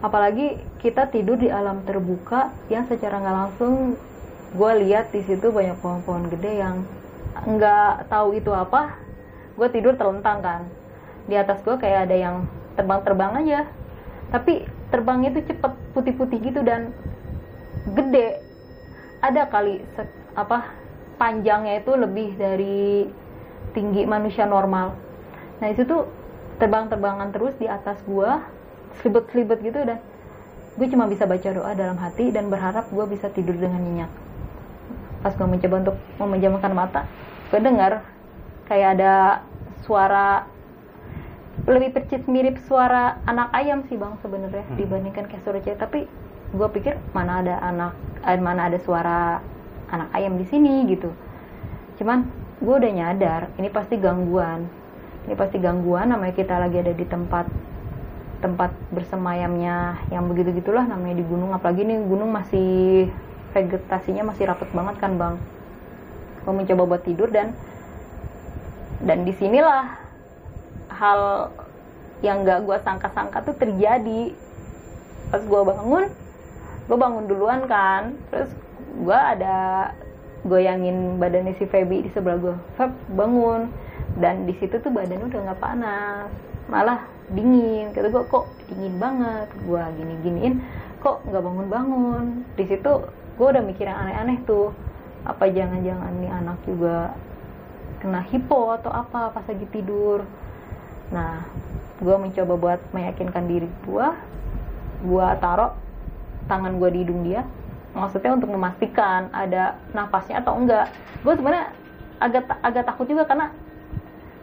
Apalagi 0.02 0.58
kita 0.82 1.06
tidur 1.14 1.38
di 1.38 1.46
alam 1.46 1.86
terbuka 1.86 2.50
yang 2.66 2.90
secara 2.90 3.22
nggak 3.22 3.36
langsung 3.38 3.94
gue 4.50 4.72
lihat 4.82 5.14
di 5.14 5.22
situ 5.22 5.54
banyak 5.54 5.78
pohon-pohon 5.78 6.26
gede 6.34 6.58
yang 6.58 6.82
nggak 7.34 8.10
tahu 8.10 8.36
itu 8.36 8.50
apa 8.50 8.96
gue 9.54 9.68
tidur 9.70 9.94
terlentang 9.96 10.38
kan. 10.40 10.60
Di 11.28 11.36
atas 11.36 11.62
gue 11.62 11.76
kayak 11.76 12.10
ada 12.10 12.16
yang 12.16 12.36
terbang-terbang 12.74 13.32
aja. 13.44 13.60
Tapi 14.30 14.66
terbangnya 14.90 15.34
itu 15.36 15.50
cepet 15.50 15.72
putih-putih 15.94 16.38
gitu 16.40 16.60
dan 16.62 16.94
gede. 17.94 18.40
Ada 19.20 19.46
kali 19.50 19.84
apa 20.34 20.72
panjangnya 21.20 21.82
itu 21.82 21.92
lebih 21.92 22.38
dari 22.40 23.06
tinggi 23.76 24.02
manusia 24.08 24.48
normal. 24.48 24.96
Nah 25.60 25.68
itu 25.68 25.84
tuh 25.84 26.08
terbang-terbangan 26.56 27.32
terus 27.32 27.54
di 27.56 27.68
atas 27.68 28.00
gue 28.04 28.30
selibet-selibet 29.00 29.58
gitu 29.64 29.80
dan 29.84 29.98
gue 30.76 30.86
cuma 30.92 31.08
bisa 31.08 31.24
baca 31.24 31.48
doa 31.50 31.72
dalam 31.72 31.98
hati 31.98 32.32
dan 32.32 32.52
berharap 32.52 32.88
gue 32.92 33.04
bisa 33.10 33.32
tidur 33.32 33.56
dengan 33.56 33.80
nyenyak 33.80 34.12
pas 35.20 35.32
gue 35.36 35.46
mencoba 35.46 35.74
untuk 35.84 35.96
memejamkan 36.16 36.72
mata 36.72 37.04
gue 37.50 37.60
dengar 37.60 38.06
kayak 38.70 38.98
ada 38.98 39.42
suara 39.82 40.46
lebih 41.68 41.92
percis 41.92 42.24
mirip 42.24 42.56
suara 42.64 43.20
anak 43.28 43.52
ayam 43.52 43.84
sih 43.90 43.98
bang 43.98 44.16
sebenarnya 44.24 44.64
hmm. 44.64 44.76
dibandingkan 44.80 45.24
kayak 45.28 45.42
suara 45.44 45.58
cewek. 45.60 45.78
Tapi 45.82 46.00
gue 46.50 46.68
pikir 46.72 46.96
mana 47.12 47.44
ada 47.44 47.60
anak 47.60 47.92
eh, 48.24 48.40
mana 48.40 48.70
ada 48.70 48.78
suara 48.80 49.42
anak 49.92 50.08
ayam 50.16 50.38
di 50.40 50.46
sini 50.48 50.86
gitu. 50.88 51.12
Cuman 52.00 52.30
gue 52.62 52.74
udah 52.74 52.92
nyadar 52.94 53.42
ini 53.60 53.68
pasti 53.68 54.00
gangguan. 54.00 54.70
Ini 55.28 55.34
pasti 55.36 55.60
gangguan 55.60 56.14
namanya 56.14 56.32
kita 56.32 56.56
lagi 56.56 56.80
ada 56.80 56.96
di 56.96 57.04
tempat 57.04 57.44
tempat 58.40 58.72
bersemayamnya 58.88 60.08
yang 60.08 60.24
begitu 60.32 60.56
gitulah 60.64 60.88
namanya 60.88 61.20
di 61.20 61.24
gunung. 61.28 61.52
Apalagi 61.52 61.84
nih 61.84 61.98
gunung 62.08 62.32
masih 62.32 63.10
vegetasinya 63.50 64.30
masih 64.30 64.46
rapet 64.46 64.70
banget 64.70 64.96
kan 65.02 65.12
bang? 65.18 65.34
Gue 66.46 66.54
mencoba 66.54 66.82
buat 66.96 67.02
tidur 67.04 67.28
dan 67.28 67.52
dan 69.00 69.24
di 69.24 69.32
sinilah 69.36 69.96
hal 70.92 71.52
yang 72.20 72.44
gak 72.44 72.68
gue 72.68 72.76
sangka-sangka 72.84 73.44
tuh 73.44 73.56
terjadi. 73.56 74.32
Pas 75.32 75.42
gue 75.42 75.62
bangun 75.62 76.04
gue 76.86 76.98
bangun 76.98 77.24
duluan 77.26 77.64
kan. 77.66 78.14
Terus 78.32 78.50
gue 79.00 79.18
ada 79.18 79.90
goyangin 80.44 81.20
badannya 81.20 81.56
si 81.60 81.68
Feby 81.68 82.08
di 82.08 82.10
sebelah 82.12 82.38
gue 82.38 82.54
Feb 82.76 82.92
bangun. 83.14 83.72
Dan 84.20 84.44
di 84.44 84.54
situ 84.58 84.78
tuh 84.82 84.92
badannya 84.92 85.26
udah 85.26 85.40
nggak 85.48 85.60
panas. 85.62 86.28
Malah 86.68 87.00
dingin. 87.32 87.90
Kata 87.96 88.12
gue 88.12 88.24
kok 88.28 88.46
dingin 88.68 89.00
banget? 89.00 89.48
Gue 89.64 89.80
gini 89.96 90.14
giniin 90.20 90.54
kok 91.00 91.24
nggak 91.24 91.42
bangun 91.42 91.68
bangun 91.72 92.24
di 92.60 92.64
situ 92.68 92.92
gue 93.40 93.48
udah 93.56 93.64
mikir 93.64 93.88
yang 93.88 93.96
aneh-aneh 94.04 94.44
tuh. 94.44 94.76
Apa 95.24 95.48
jangan-jangan 95.48 96.12
nih 96.20 96.28
anak 96.28 96.60
juga 96.68 97.16
kena 98.04 98.20
hipo 98.28 98.76
atau 98.76 98.92
apa 98.92 99.32
pas 99.32 99.44
lagi 99.48 99.64
tidur. 99.72 100.28
Nah 101.08 101.48
gue 102.00 102.16
mencoba 102.20 102.54
buat 102.60 102.80
meyakinkan 102.92 103.44
diri 103.48 103.68
gue 103.88 104.06
gue 105.00 105.26
taruh 105.40 105.72
tangan 106.52 106.76
gue 106.76 106.88
di 106.92 106.98
hidung 107.00 107.24
dia. 107.24 107.48
Maksudnya 107.96 108.36
untuk 108.36 108.52
memastikan 108.52 109.32
ada 109.32 109.80
nafasnya 109.96 110.44
atau 110.44 110.60
enggak. 110.60 110.92
Gue 111.24 111.32
sebenarnya 111.32 111.72
agak 112.20 112.44
agak 112.60 112.84
takut 112.84 113.08
juga 113.08 113.24
karena 113.24 113.48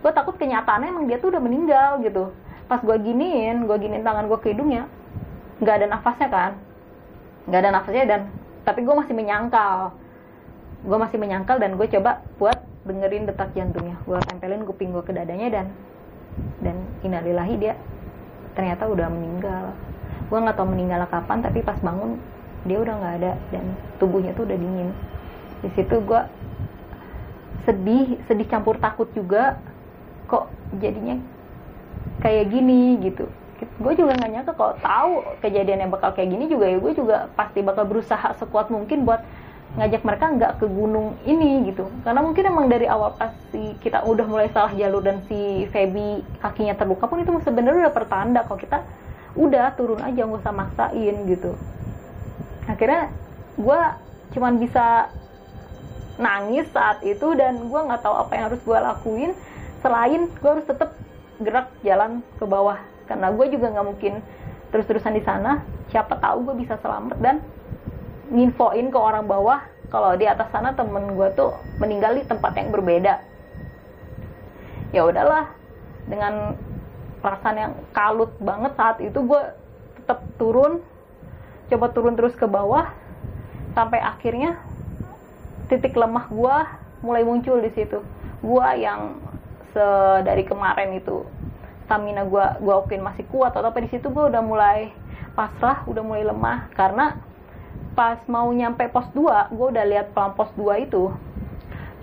gue 0.02 0.12
takut 0.14 0.34
kenyataannya 0.42 0.90
emang 0.90 1.06
dia 1.06 1.22
tuh 1.22 1.30
udah 1.30 1.42
meninggal 1.42 2.02
gitu. 2.02 2.34
Pas 2.66 2.82
gue 2.82 2.98
giniin 2.98 3.62
gue 3.70 3.78
giniin 3.78 4.02
tangan 4.02 4.26
gue 4.26 4.42
ke 4.42 4.58
hidungnya 4.58 4.90
nggak 5.62 5.86
ada 5.86 5.88
nafasnya 5.90 6.30
kan? 6.34 6.52
Nggak 7.46 7.60
ada 7.62 7.70
nafasnya 7.78 8.06
dan 8.10 8.22
tapi 8.68 8.84
gue 8.84 8.92
masih 8.92 9.16
menyangkal. 9.16 9.96
Gue 10.84 10.98
masih 11.00 11.16
menyangkal 11.16 11.56
dan 11.64 11.80
gue 11.80 11.88
coba 11.88 12.28
buat 12.36 12.60
dengerin 12.84 13.24
detak 13.24 13.56
jantungnya. 13.56 13.96
Gue 14.04 14.20
tempelin 14.28 14.68
kuping 14.68 14.92
gue 14.92 15.04
ke 15.08 15.16
dadanya 15.16 15.48
dan 15.48 15.66
dan 16.60 16.76
inalilahi 17.08 17.56
dia 17.56 17.80
ternyata 18.60 18.92
udah 18.92 19.08
meninggal. 19.08 19.72
Gue 20.28 20.44
nggak 20.44 20.60
tahu 20.60 20.68
meninggal 20.68 21.08
kapan 21.08 21.40
tapi 21.40 21.64
pas 21.64 21.80
bangun 21.80 22.20
dia 22.68 22.84
udah 22.84 22.94
nggak 23.00 23.16
ada 23.24 23.32
dan 23.56 23.64
tubuhnya 24.04 24.36
tuh 24.36 24.44
udah 24.44 24.60
dingin. 24.60 24.92
Di 25.64 25.72
situ 25.80 26.04
gue 26.04 26.22
sedih 27.64 28.20
sedih 28.28 28.48
campur 28.52 28.76
takut 28.84 29.08
juga. 29.16 29.56
Kok 30.28 30.76
jadinya 30.84 31.16
kayak 32.20 32.52
gini 32.52 33.00
gitu 33.00 33.32
gue 33.66 33.94
juga 33.98 34.14
nggak 34.14 34.32
nyangka 34.34 34.54
kalau 34.54 34.74
tahu 34.78 35.14
kejadiannya 35.42 35.90
bakal 35.90 36.14
kayak 36.14 36.30
gini 36.30 36.46
juga 36.46 36.70
ya. 36.70 36.78
Gue 36.78 36.94
juga 36.94 37.32
pasti 37.34 37.66
bakal 37.66 37.90
berusaha 37.90 38.38
sekuat 38.38 38.70
mungkin 38.70 39.08
buat 39.08 39.26
ngajak 39.78 40.02
mereka 40.06 40.26
nggak 40.34 40.54
ke 40.62 40.66
gunung 40.70 41.18
ini 41.26 41.70
gitu. 41.74 41.90
Karena 42.06 42.22
mungkin 42.22 42.44
emang 42.46 42.66
dari 42.70 42.86
awal 42.86 43.18
pasti 43.18 43.78
kita 43.82 44.06
udah 44.06 44.26
mulai 44.26 44.50
salah 44.54 44.74
jalur 44.74 45.02
dan 45.02 45.26
si 45.26 45.66
Feby 45.74 46.22
kakinya 46.42 46.78
terluka 46.78 47.10
pun 47.10 47.22
itu 47.22 47.34
sebenarnya 47.42 47.90
udah 47.90 47.96
pertanda 47.96 48.42
kalau 48.46 48.60
kita 48.62 48.82
udah 49.38 49.74
turun 49.78 50.02
aja 50.02 50.26
nggak 50.26 50.42
usah 50.42 50.54
maksain 50.54 51.16
gitu. 51.30 51.52
Akhirnya 52.70 53.10
gue 53.58 53.80
cuman 54.38 54.54
bisa 54.62 55.10
nangis 56.18 56.66
saat 56.74 57.02
itu 57.06 57.38
dan 57.38 57.70
gue 57.70 57.80
nggak 57.80 58.02
tahu 58.02 58.16
apa 58.18 58.32
yang 58.34 58.44
harus 58.50 58.62
gue 58.62 58.78
lakuin. 58.78 59.32
Selain 59.86 60.26
gue 60.26 60.50
harus 60.50 60.66
tetap 60.66 60.94
gerak 61.38 61.70
jalan 61.86 62.26
ke 62.42 62.46
bawah 62.50 62.82
karena 63.08 63.32
gue 63.32 63.46
juga 63.50 63.72
nggak 63.72 63.88
mungkin 63.88 64.20
terus-terusan 64.70 65.16
di 65.16 65.24
sana. 65.24 65.64
Siapa 65.90 66.20
tahu 66.20 66.52
gue 66.52 66.56
bisa 66.68 66.76
selamat 66.84 67.18
dan 67.24 67.40
nginfoin 68.28 68.92
ke 68.92 69.00
orang 69.00 69.24
bawah 69.24 69.64
kalau 69.88 70.20
di 70.20 70.28
atas 70.28 70.52
sana 70.52 70.76
temen 70.76 71.16
gue 71.16 71.30
tuh 71.34 71.56
meninggal 71.80 72.20
di 72.20 72.28
tempat 72.28 72.52
yang 72.60 72.76
berbeda. 72.76 73.24
Ya 74.92 75.08
udahlah 75.08 75.48
dengan 76.08 76.60
perasaan 77.24 77.58
yang 77.58 77.74
kalut 77.96 78.32
banget 78.44 78.76
saat 78.76 79.00
itu 79.00 79.20
gue 79.24 79.42
tetap 80.04 80.24
turun 80.40 80.80
coba 81.68 81.92
turun 81.92 82.16
terus 82.16 82.32
ke 82.36 82.48
bawah 82.48 82.88
sampai 83.76 84.00
akhirnya 84.00 84.56
titik 85.68 85.96
lemah 85.96 86.32
gue 86.32 86.58
mulai 87.04 87.24
muncul 87.24 87.60
di 87.64 87.72
situ. 87.72 88.04
Gue 88.44 88.68
yang 88.80 89.20
dari 90.24 90.42
kemarin 90.42 90.98
itu 90.98 91.22
stamina 91.88 92.28
gue 92.28 92.46
gue 92.60 92.74
akuin 92.76 93.00
masih 93.00 93.24
kuat 93.32 93.56
atau 93.56 93.72
apa 93.72 93.80
di 93.80 93.88
situ 93.88 94.12
gue 94.12 94.24
udah 94.28 94.44
mulai 94.44 94.92
pasrah 95.34 95.88
udah 95.88 96.04
mulai 96.04 96.28
lemah. 96.28 96.68
Karena 96.76 97.16
pas 97.96 98.20
mau 98.28 98.52
nyampe 98.52 98.84
pos 98.92 99.08
2 99.16 99.56
gue 99.56 99.68
udah 99.72 99.86
lihat 99.88 100.12
pelan 100.12 100.36
pos 100.36 100.52
2 100.60 100.84
itu. 100.84 101.16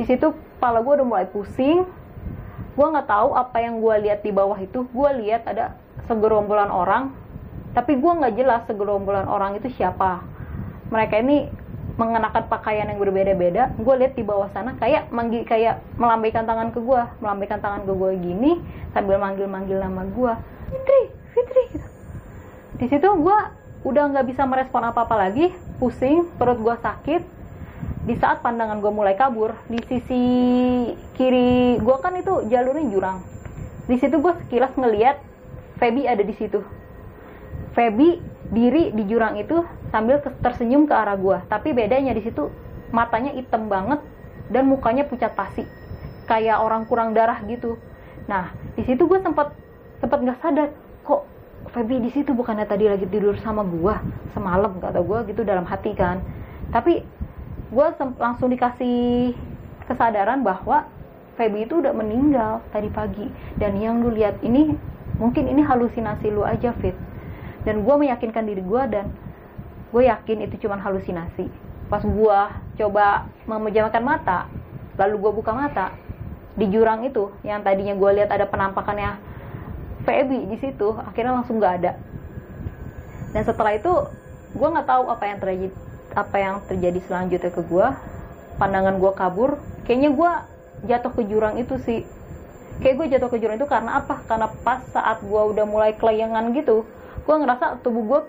Di 0.00 0.08
situ 0.08 0.32
kepala 0.32 0.80
gue 0.80 0.92
udah 1.02 1.06
mulai 1.06 1.26
pusing. 1.28 1.84
Gue 2.74 2.86
nggak 2.88 3.06
tahu 3.06 3.36
apa 3.36 3.60
yang 3.60 3.78
gue 3.84 3.94
lihat 4.08 4.24
di 4.24 4.32
bawah 4.32 4.56
itu. 4.56 4.88
Gue 4.88 5.10
lihat 5.20 5.44
ada 5.44 5.76
segerombolan 6.08 6.72
orang. 6.72 7.12
Tapi 7.76 8.00
gue 8.00 8.12
nggak 8.18 8.34
jelas 8.40 8.64
segerombolan 8.64 9.28
orang 9.28 9.60
itu 9.60 9.68
siapa. 9.68 10.24
Mereka 10.88 11.20
ini 11.20 11.50
mengenakan 11.94 12.50
pakaian 12.50 12.90
yang 12.90 12.98
berbeda-beda 12.98 13.70
gue 13.78 13.94
lihat 14.02 14.18
di 14.18 14.26
bawah 14.26 14.50
sana 14.50 14.74
kayak 14.78 15.14
manggil 15.14 15.46
kayak 15.46 15.78
melambaikan 15.94 16.42
tangan 16.42 16.74
ke 16.74 16.82
gue 16.82 17.02
melambaikan 17.22 17.62
tangan 17.62 17.86
ke 17.86 17.92
gue 17.94 18.10
gini 18.18 18.52
sambil 18.90 19.22
manggil-manggil 19.22 19.78
nama 19.78 20.02
gue 20.02 20.32
Fitri 20.74 21.02
Fitri 21.34 21.62
gitu. 21.74 21.86
Di 22.78 22.86
situ 22.86 23.06
gue 23.06 23.38
udah 23.84 24.02
nggak 24.14 24.26
bisa 24.30 24.46
merespon 24.46 24.86
apa-apa 24.86 25.28
lagi 25.28 25.50
pusing 25.82 26.30
perut 26.38 26.58
gue 26.62 26.76
sakit. 26.78 27.22
Di 28.04 28.14
saat 28.20 28.44
pandangan 28.44 28.78
gue 28.84 28.92
mulai 28.92 29.16
kabur 29.16 29.56
di 29.66 29.80
sisi 29.88 30.22
kiri 31.18 31.80
gue 31.82 31.96
kan 32.00 32.14
itu 32.16 32.46
jalurnya 32.48 32.86
jurang. 32.88 33.18
Di 33.90 33.96
situ 33.98 34.16
gue 34.22 34.32
sekilas 34.46 34.72
ngeliat 34.78 35.20
Feby 35.74 36.06
ada 36.06 36.22
di 36.22 36.34
situ. 36.38 36.62
Feby 37.74 38.22
diri 38.52 38.92
di 38.92 39.08
jurang 39.08 39.40
itu 39.40 39.64
sambil 39.88 40.20
tersenyum 40.20 40.84
ke 40.84 40.92
arah 40.92 41.16
gua. 41.16 41.46
Tapi 41.48 41.72
bedanya 41.72 42.12
di 42.12 42.20
situ 42.20 42.52
matanya 42.92 43.32
hitam 43.32 43.70
banget 43.70 44.02
dan 44.52 44.68
mukanya 44.68 45.08
pucat 45.08 45.32
pasi. 45.32 45.64
Kayak 46.28 46.60
orang 46.60 46.84
kurang 46.84 47.16
darah 47.16 47.40
gitu. 47.48 47.80
Nah 48.28 48.52
di 48.76 48.82
situ 48.84 49.04
gue 49.04 49.20
sempat 49.20 49.52
sempat 50.00 50.18
nggak 50.20 50.40
sadar 50.40 50.68
kok 51.04 51.24
Feby 51.72 52.00
di 52.00 52.10
situ? 52.12 52.36
Bukannya 52.36 52.68
tadi 52.68 52.88
lagi 52.88 53.08
tidur 53.08 53.36
sama 53.40 53.64
gua? 53.64 54.00
Semalam 54.36 54.76
kata 54.80 55.00
gua 55.00 55.24
gitu 55.24 55.44
dalam 55.44 55.64
hati 55.64 55.96
kan. 55.96 56.20
Tapi 56.68 57.00
gua 57.72 57.96
langsung 58.20 58.52
dikasih 58.52 59.32
kesadaran 59.88 60.44
bahwa 60.44 60.84
Feby 61.40 61.64
itu 61.64 61.80
udah 61.80 61.92
meninggal 61.96 62.60
tadi 62.68 62.88
pagi. 62.92 63.26
Dan 63.56 63.80
yang 63.80 64.04
lu 64.04 64.12
lihat 64.12 64.40
ini 64.44 64.76
mungkin 65.16 65.48
ini 65.48 65.64
halusinasi 65.64 66.28
lu 66.28 66.44
aja 66.44 66.74
Fit 66.78 66.94
dan 67.64 67.82
gue 67.82 67.94
meyakinkan 67.96 68.44
diri 68.44 68.60
gue 68.60 68.82
dan 68.92 69.08
gue 69.90 70.02
yakin 70.04 70.44
itu 70.44 70.68
cuma 70.68 70.76
halusinasi. 70.78 71.48
Pas 71.88 72.04
gue 72.04 72.38
coba 72.80 73.28
memejamkan 73.48 74.04
mata 74.04 74.48
lalu 74.94 75.26
gue 75.26 75.32
buka 75.42 75.52
mata 75.52 75.86
di 76.54 76.70
jurang 76.70 77.02
itu 77.02 77.34
yang 77.42 77.66
tadinya 77.66 77.98
gue 77.98 78.10
lihat 78.22 78.30
ada 78.30 78.46
penampakannya 78.46 79.18
Feby 80.04 80.52
di 80.52 80.56
situ 80.60 80.92
akhirnya 80.94 81.40
langsung 81.40 81.58
gak 81.58 81.80
ada. 81.82 81.92
Dan 83.32 83.42
setelah 83.42 83.74
itu 83.74 83.90
gue 84.54 84.68
nggak 84.70 84.86
tahu 84.86 85.10
apa 85.10 85.24
yang 85.26 85.38
terjadi 85.42 85.68
apa 86.14 86.36
yang 86.38 86.54
terjadi 86.70 87.00
selanjutnya 87.10 87.50
ke 87.50 87.62
gue 87.66 87.86
pandangan 88.60 89.00
gue 89.00 89.12
kabur. 89.16 89.58
Kayaknya 89.88 90.10
gue 90.14 90.32
jatuh 90.86 91.12
ke 91.16 91.22
jurang 91.26 91.58
itu 91.58 91.74
sih. 91.82 92.04
Kayak 92.78 92.94
gue 93.00 93.06
jatuh 93.16 93.28
ke 93.32 93.36
jurang 93.42 93.56
itu 93.58 93.66
karena 93.66 94.04
apa? 94.04 94.22
Karena 94.28 94.52
pas 94.62 94.84
saat 94.92 95.24
gue 95.24 95.42
udah 95.56 95.66
mulai 95.66 95.96
kelayangan 95.98 96.54
gitu 96.54 96.86
gue 97.24 97.36
ngerasa 97.40 97.80
tubuh 97.80 98.04
gue 98.04 98.20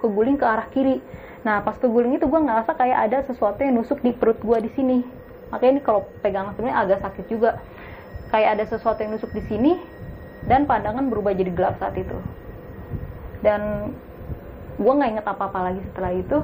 keguling 0.00 0.40
ke 0.40 0.44
arah 0.48 0.68
kiri. 0.72 1.04
Nah 1.44 1.60
pas 1.60 1.76
keguling 1.76 2.16
itu 2.16 2.24
gue 2.24 2.40
ngerasa 2.40 2.72
kayak 2.74 2.98
ada 3.08 3.18
sesuatu 3.28 3.60
yang 3.60 3.76
nusuk 3.76 4.00
di 4.00 4.16
perut 4.16 4.40
gue 4.40 4.58
di 4.64 4.70
sini. 4.72 4.98
Makanya 5.52 5.72
ini 5.78 5.82
kalau 5.84 6.08
pegang 6.24 6.52
sebenarnya 6.56 6.76
agak 6.80 6.98
sakit 7.04 7.24
juga. 7.28 7.60
Kayak 8.28 8.60
ada 8.60 8.64
sesuatu 8.68 8.98
yang 9.00 9.16
nusuk 9.16 9.32
di 9.32 9.42
sini 9.48 9.72
dan 10.48 10.64
pandangan 10.64 11.08
berubah 11.08 11.36
jadi 11.36 11.52
gelap 11.52 11.76
saat 11.80 11.96
itu. 11.96 12.16
Dan 13.44 13.92
gue 14.80 14.92
nggak 14.92 15.10
inget 15.16 15.26
apa 15.28 15.50
apa 15.50 15.60
lagi 15.70 15.80
setelah 15.90 16.14
itu 16.14 16.38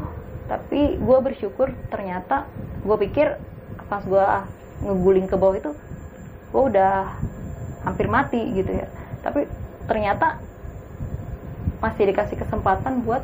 tapi 0.44 1.00
gue 1.00 1.18
bersyukur 1.25 1.73
ternyata 1.88 2.44
gue 2.84 2.96
pikir 3.08 3.38
pas 3.88 4.02
gue 4.04 4.26
ngeguling 4.84 5.30
ke 5.30 5.38
bawah 5.38 5.56
itu 5.56 5.73
gue 6.52 6.62
udah 6.68 7.16
hampir 7.88 8.12
mati 8.12 8.40
gitu 8.52 8.73
ya. 8.73 8.88
Tapi 9.25 9.49
ternyata 9.88 10.40
masih 11.80 12.11
dikasih 12.11 12.37
kesempatan 12.40 13.04
buat 13.04 13.23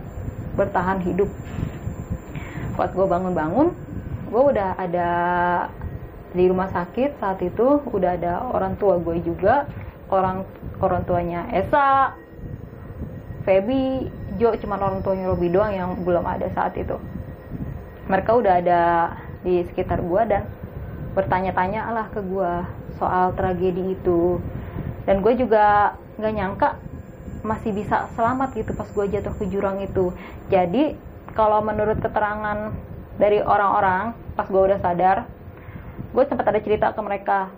bertahan 0.55 1.01
hidup. 1.05 1.29
Buat 2.77 2.91
gue 2.97 3.07
bangun-bangun 3.07 3.69
gue 4.31 4.43
udah 4.55 4.79
ada 4.79 5.11
di 6.31 6.47
rumah 6.47 6.71
sakit 6.71 7.19
saat 7.19 7.43
itu 7.43 7.83
udah 7.91 8.15
ada 8.15 8.47
orang 8.55 8.79
tua 8.79 9.03
gue 9.03 9.19
juga 9.27 9.67
orang 10.07 10.47
orang 10.79 11.03
tuanya 11.03 11.51
Esa 11.51 12.15
Feby 13.43 14.07
Jo 14.39 14.55
cuma 14.57 14.79
orang 14.79 15.03
tuanya 15.03 15.29
Robi 15.29 15.51
doang 15.51 15.75
yang 15.75 15.91
belum 16.01 16.25
ada 16.25 16.49
saat 16.57 16.73
itu. 16.79 16.97
Mereka 18.09 18.41
udah 18.41 18.63
ada 18.63 18.81
di 19.45 19.65
sekitar 19.69 20.01
gue 20.01 20.23
dan 20.29 20.49
bertanya-tanya 21.13 21.93
lah 21.93 22.07
ke 22.09 22.25
gue 22.25 22.53
soal 22.97 23.37
tragedi 23.37 23.97
itu. 23.97 24.41
Dan 25.05 25.21
gue 25.21 25.37
juga 25.37 25.93
nggak 26.17 26.35
nyangka 26.37 26.69
masih 27.41 27.73
bisa 27.73 28.09
selamat 28.17 28.53
gitu 28.57 28.73
pas 28.77 28.89
gue 28.89 29.05
jatuh 29.09 29.35
ke 29.37 29.45
jurang 29.49 29.81
itu. 29.81 30.13
Jadi 30.53 30.97
kalau 31.33 31.65
menurut 31.65 32.01
keterangan 32.01 32.75
dari 33.17 33.41
orang-orang 33.41 34.17
pas 34.37 34.47
gue 34.49 34.63
udah 34.63 34.79
sadar 34.81 35.29
gue 36.11 36.25
sempat 36.27 36.47
ada 36.49 36.61
cerita 36.61 36.91
ke 36.91 37.01
mereka. 37.01 37.49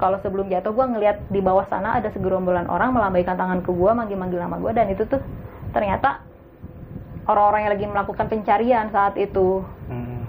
Kalau 0.00 0.16
sebelum 0.24 0.48
jatuh 0.48 0.72
gue 0.72 0.86
ngeliat 0.96 1.28
di 1.28 1.44
bawah 1.44 1.68
sana 1.68 2.00
ada 2.00 2.08
segerombolan 2.10 2.66
orang 2.72 2.96
melambaikan 2.96 3.36
tangan 3.36 3.60
ke 3.60 3.68
gue 3.68 3.90
manggil-manggil 3.92 4.40
nama 4.40 4.56
gue 4.56 4.72
dan 4.72 4.88
itu 4.88 5.04
tuh 5.04 5.20
ternyata 5.76 6.24
orang-orang 7.28 7.68
yang 7.68 7.72
lagi 7.76 7.86
melakukan 7.86 8.26
pencarian 8.26 8.88
saat 8.88 9.14
itu. 9.20 9.60
Hmm. 9.92 10.24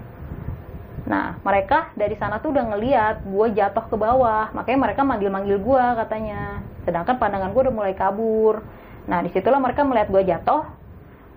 Nah, 1.08 1.42
mereka 1.42 1.90
dari 1.98 2.14
sana 2.20 2.38
tuh 2.38 2.54
udah 2.54 2.66
ngeliat 2.76 3.26
gue 3.26 3.48
jatuh 3.58 3.86
ke 3.90 3.96
bawah, 3.98 4.54
makanya 4.54 4.80
mereka 4.92 5.02
manggil-manggil 5.02 5.58
gue 5.58 5.86
katanya. 5.98 6.62
Sedangkan 6.86 7.18
pandangan 7.18 7.52
gue 7.52 7.62
udah 7.68 7.76
mulai 7.76 7.94
kabur. 7.98 8.62
Nah, 9.10 9.20
di 9.26 9.30
situlah 9.34 9.58
mereka 9.58 9.82
melihat 9.86 10.10
gue 10.10 10.24
jatuh, 10.26 10.66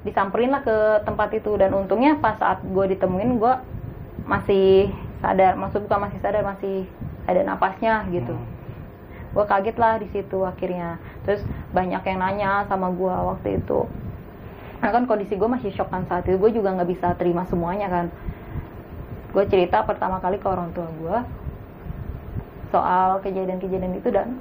disamperin 0.05 0.53
lah 0.53 0.63
ke 0.65 1.05
tempat 1.05 1.33
itu. 1.37 1.57
Dan 1.57 1.73
untungnya 1.73 2.19
pas 2.21 2.37
saat 2.37 2.61
gue 2.61 2.85
ditemuin, 2.97 3.41
gue 3.41 3.55
masih 4.25 4.93
sadar, 5.21 5.57
maksud 5.57 5.85
bukan 5.89 6.09
masih 6.09 6.19
sadar, 6.21 6.45
masih 6.45 6.89
ada 7.25 7.41
napasnya 7.45 8.05
gitu. 8.13 8.37
Hmm. 8.37 8.53
Gue 9.33 9.45
kaget 9.49 9.77
lah 9.81 9.97
di 9.99 10.09
situ 10.13 10.45
akhirnya. 10.45 11.01
Terus 11.25 11.41
banyak 11.73 12.03
yang 12.05 12.19
nanya 12.21 12.53
sama 12.69 12.93
gue 12.93 13.15
waktu 13.15 13.61
itu. 13.63 13.89
Nah 14.85 14.93
kan 14.93 15.09
kondisi 15.09 15.35
gue 15.35 15.49
masih 15.49 15.73
shock 15.73 15.89
kan 15.89 16.05
saat 16.05 16.29
itu, 16.29 16.37
gue 16.37 16.53
juga 16.53 16.77
nggak 16.77 16.91
bisa 16.93 17.17
terima 17.17 17.49
semuanya 17.49 17.89
kan 17.89 18.07
gue 19.35 19.45
cerita 19.51 19.83
pertama 19.83 20.23
kali 20.23 20.39
ke 20.39 20.47
orang 20.47 20.71
tua 20.71 20.87
gue 20.87 21.19
soal 22.71 23.19
kejadian-kejadian 23.19 23.99
itu 23.99 24.09
dan 24.15 24.39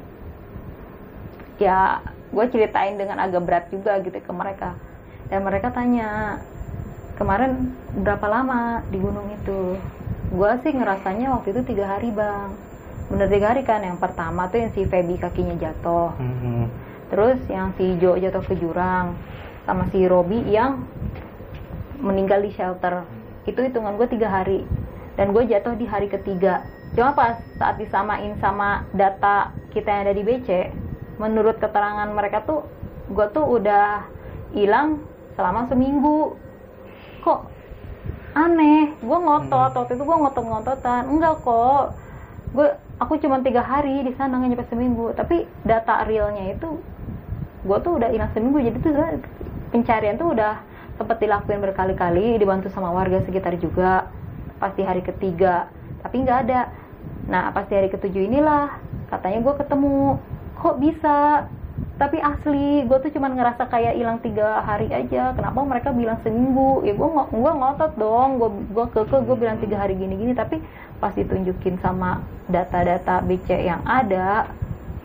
ya 1.57 1.97
gue 2.33 2.45
ceritain 2.49 2.97
dengan 2.97 3.21
agak 3.21 3.45
berat 3.45 3.65
juga 3.69 4.01
gitu 4.01 4.17
ke 4.17 4.33
mereka. 4.33 4.73
Dan 5.29 5.45
mereka 5.45 5.69
tanya 5.69 6.41
kemarin 7.15 7.71
berapa 7.93 8.25
lama 8.25 8.81
di 8.89 8.97
gunung 8.97 9.29
itu? 9.29 9.77
Gue 10.33 10.51
sih 10.65 10.73
ngerasanya 10.73 11.29
waktu 11.37 11.53
itu 11.53 11.61
tiga 11.69 11.93
hari 11.93 12.09
bang. 12.09 12.49
Bener 13.13 13.29
tiga 13.29 13.53
hari 13.53 13.61
kan 13.61 13.85
yang 13.85 14.01
pertama 14.01 14.49
tuh 14.49 14.65
yang 14.65 14.71
si 14.73 14.89
Feby 14.89 15.21
kakinya 15.21 15.55
jatuh. 15.61 16.17
Mm-hmm. 16.17 16.61
terus 17.13 17.37
yang 17.45 17.69
si 17.77 17.93
Jo 18.01 18.17
jatuh 18.17 18.41
ke 18.41 18.57
jurang 18.57 19.13
sama 19.69 19.85
si 19.93 20.01
Robi 20.09 20.41
yang 20.49 20.81
meninggal 22.01 22.41
di 22.41 22.49
shelter. 22.57 23.05
Itu 23.45 23.61
hitungan 23.61 24.01
gue 24.01 24.09
tiga 24.09 24.33
hari. 24.33 24.65
Dan 25.13 25.29
gue 25.29 25.45
jatuh 25.45 25.77
di 25.77 25.85
hari 25.85 26.09
ketiga. 26.09 26.65
Cuma 26.97 27.13
pas 27.13 27.37
saat 27.61 27.77
disamain 27.77 28.33
sama 28.41 28.89
data 28.97 29.53
kita 29.77 29.93
yang 29.93 30.01
ada 30.09 30.13
di 30.17 30.25
BC 30.25 30.49
menurut 31.21 31.61
keterangan 31.61 32.09
mereka 32.09 32.41
tuh 32.45 32.65
gue 33.11 33.25
tuh 33.35 33.45
udah 33.45 34.07
hilang 34.55 35.01
selama 35.35 35.67
seminggu. 35.69 36.37
Kok 37.25 37.39
aneh? 38.33 38.93
Gue 39.01 39.17
ngotot. 39.17 39.73
Hmm. 39.73 39.77
waktu 39.83 39.93
itu 39.97 40.03
gue 40.03 40.17
ngotot 40.17 40.45
ngototan 40.45 41.03
enggak 41.09 41.35
kok. 41.41 41.85
Gue 42.53 42.67
aku 43.01 43.17
cuma 43.21 43.41
tiga 43.41 43.65
hari 43.65 44.05
di 44.05 44.13
sana 44.15 44.39
nggak 44.39 44.49
nyampe 44.53 44.65
seminggu. 44.69 45.05
Tapi 45.17 45.45
data 45.65 46.05
realnya 46.05 46.53
itu 46.53 46.79
gue 47.63 47.77
tuh 47.81 47.93
udah 47.97 48.09
hilang 48.13 48.31
seminggu. 48.33 48.61
Jadi 48.61 48.77
tuh 48.81 48.93
pencarian 49.73 50.17
tuh 50.17 50.33
udah 50.33 50.61
sempat 50.93 51.17
dilakuin 51.17 51.57
berkali-kali 51.57 52.37
dibantu 52.37 52.69
sama 52.69 52.93
warga 52.93 53.21
sekitar 53.25 53.57
juga. 53.57 54.09
Pasti 54.61 54.85
hari 54.85 55.01
ketiga 55.01 55.67
tapi 56.05 56.21
nggak 56.21 56.39
ada. 56.49 56.69
Nah 57.27 57.49
pasti 57.55 57.73
hari 57.73 57.89
ketujuh 57.89 58.27
inilah 58.29 58.77
katanya 59.09 59.45
gue 59.45 59.53
ketemu 59.61 60.17
kok 60.63 60.79
bisa? 60.79 61.45
Tapi 61.99 62.17
asli 62.23 62.87
gue 62.87 62.97
tuh 63.03 63.11
cuman 63.11 63.35
ngerasa 63.35 63.67
kayak 63.67 63.99
hilang 63.99 64.17
tiga 64.23 64.63
hari 64.63 64.87
aja. 64.89 65.35
Kenapa 65.35 65.59
mereka 65.61 65.89
bilang 65.91 66.17
seminggu? 66.23 66.81
Ya 66.87 66.95
gue 66.95 67.05
ng 67.05 67.29
gue 67.35 67.51
ngotot 67.53 67.93
dong. 67.99 68.39
Gue 68.39 68.49
gue 68.71 68.85
keke 68.95 69.19
gue 69.27 69.37
bilang 69.37 69.59
tiga 69.59 69.83
hari 69.83 69.99
gini 69.99 70.15
gini 70.15 70.33
tapi 70.33 70.63
pas 71.03 71.11
ditunjukin 71.11 71.83
sama 71.83 72.23
data-data 72.47 73.19
BC 73.27 73.67
yang 73.67 73.83
ada 73.83 74.47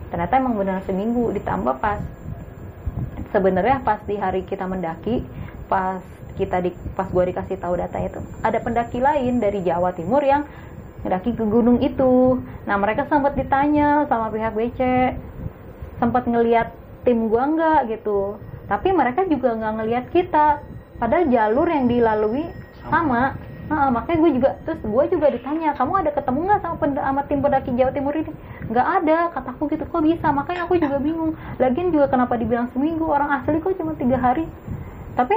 ternyata 0.09 0.39
emang 0.39 0.55
benar 0.55 0.81
seminggu. 0.87 1.35
Ditambah 1.35 1.77
pas 1.77 1.99
sebenarnya 3.29 3.83
pas 3.85 4.01
di 4.07 4.17
hari 4.17 4.41
kita 4.47 4.65
mendaki 4.65 5.21
pas 5.69 6.01
kita 6.39 6.63
di 6.63 6.73
pas 6.97 7.05
gue 7.05 7.23
dikasih 7.29 7.59
tahu 7.61 7.77
data 7.77 7.99
itu 8.01 8.17
ada 8.41 8.57
pendaki 8.63 8.97
lain 8.97 9.37
dari 9.37 9.61
Jawa 9.61 9.93
Timur 9.93 10.23
yang 10.25 10.47
mendaki 11.05 11.31
ke 11.31 11.43
gunung 11.47 11.79
itu. 11.79 12.43
Nah 12.67 12.75
mereka 12.75 13.07
sempat 13.07 13.37
ditanya 13.37 14.03
sama 14.09 14.33
pihak 14.33 14.51
BC 14.51 14.79
sempat 15.99 16.23
ngeliat 16.25 16.73
tim 17.03 17.27
gue 17.27 17.43
nggak 17.43 17.79
gitu. 17.91 18.39
Tapi 18.65 18.89
mereka 18.95 19.27
juga 19.27 19.55
nggak 19.55 19.73
ngeliat 19.83 20.05
kita. 20.09 20.63
Padahal 20.99 21.31
jalur 21.31 21.67
yang 21.67 21.85
dilalui 21.87 22.47
sama, 22.83 22.89
sama. 22.89 23.23
Nah, 23.69 23.93
makanya 23.93 24.17
gue 24.25 24.31
juga 24.41 24.49
terus 24.65 24.81
gue 24.81 25.03
juga 25.13 25.27
ditanya 25.29 25.77
kamu 25.77 25.93
ada 26.01 26.09
ketemu 26.09 26.39
nggak 26.49 26.61
sama, 26.65 26.75
sama 26.89 27.21
tim 27.29 27.39
pendaki 27.39 27.69
Jawa 27.77 27.91
Timur 27.93 28.13
ini? 28.17 28.33
Nggak 28.65 28.87
ada 29.03 29.17
kataku 29.29 29.69
gitu. 29.69 29.85
Kok 29.85 30.01
bisa? 30.01 30.27
Makanya 30.33 30.65
aku 30.65 30.73
juga 30.81 30.97
bingung. 30.97 31.37
Lagian 31.61 31.93
juga 31.93 32.09
kenapa 32.09 32.33
dibilang 32.33 32.73
seminggu? 32.73 33.05
Orang 33.05 33.29
asli 33.29 33.61
kok 33.61 33.77
cuma 33.77 33.93
tiga 33.93 34.17
hari. 34.17 34.49
Tapi 35.13 35.35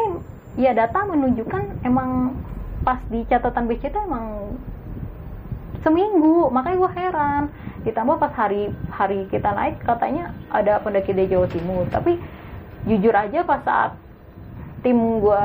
ya 0.57 0.73
data 0.73 1.05
menunjukkan 1.05 1.85
emang 1.85 2.37
pas 2.83 2.99
di 3.09 3.23
catatan 3.29 3.69
BC 3.69 3.95
itu 3.95 3.99
emang 4.01 4.59
seminggu. 5.83 6.49
Makanya 6.49 6.77
gue 6.79 6.93
heran. 6.97 7.43
Ditambah 7.83 8.17
pas 8.23 8.33
hari 8.39 8.71
hari 8.89 9.27
kita 9.29 9.51
naik 9.51 9.83
katanya 9.83 10.31
ada 10.49 10.79
pendaki 10.81 11.13
dari 11.13 11.29
Jawa 11.29 11.47
Timur. 11.51 11.85
Tapi 11.91 12.17
jujur 12.87 13.15
aja 13.15 13.43
pas 13.43 13.63
saat 13.63 13.93
tim 14.83 14.99
gue 15.23 15.45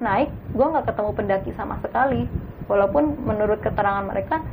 naik 0.00 0.32
gue 0.56 0.66
nggak 0.66 0.86
ketemu 0.92 1.10
pendaki 1.16 1.50
sama 1.56 1.80
sekali. 1.80 2.28
Walaupun 2.70 3.26
menurut 3.26 3.58
keterangan 3.64 4.06
mereka 4.06 4.44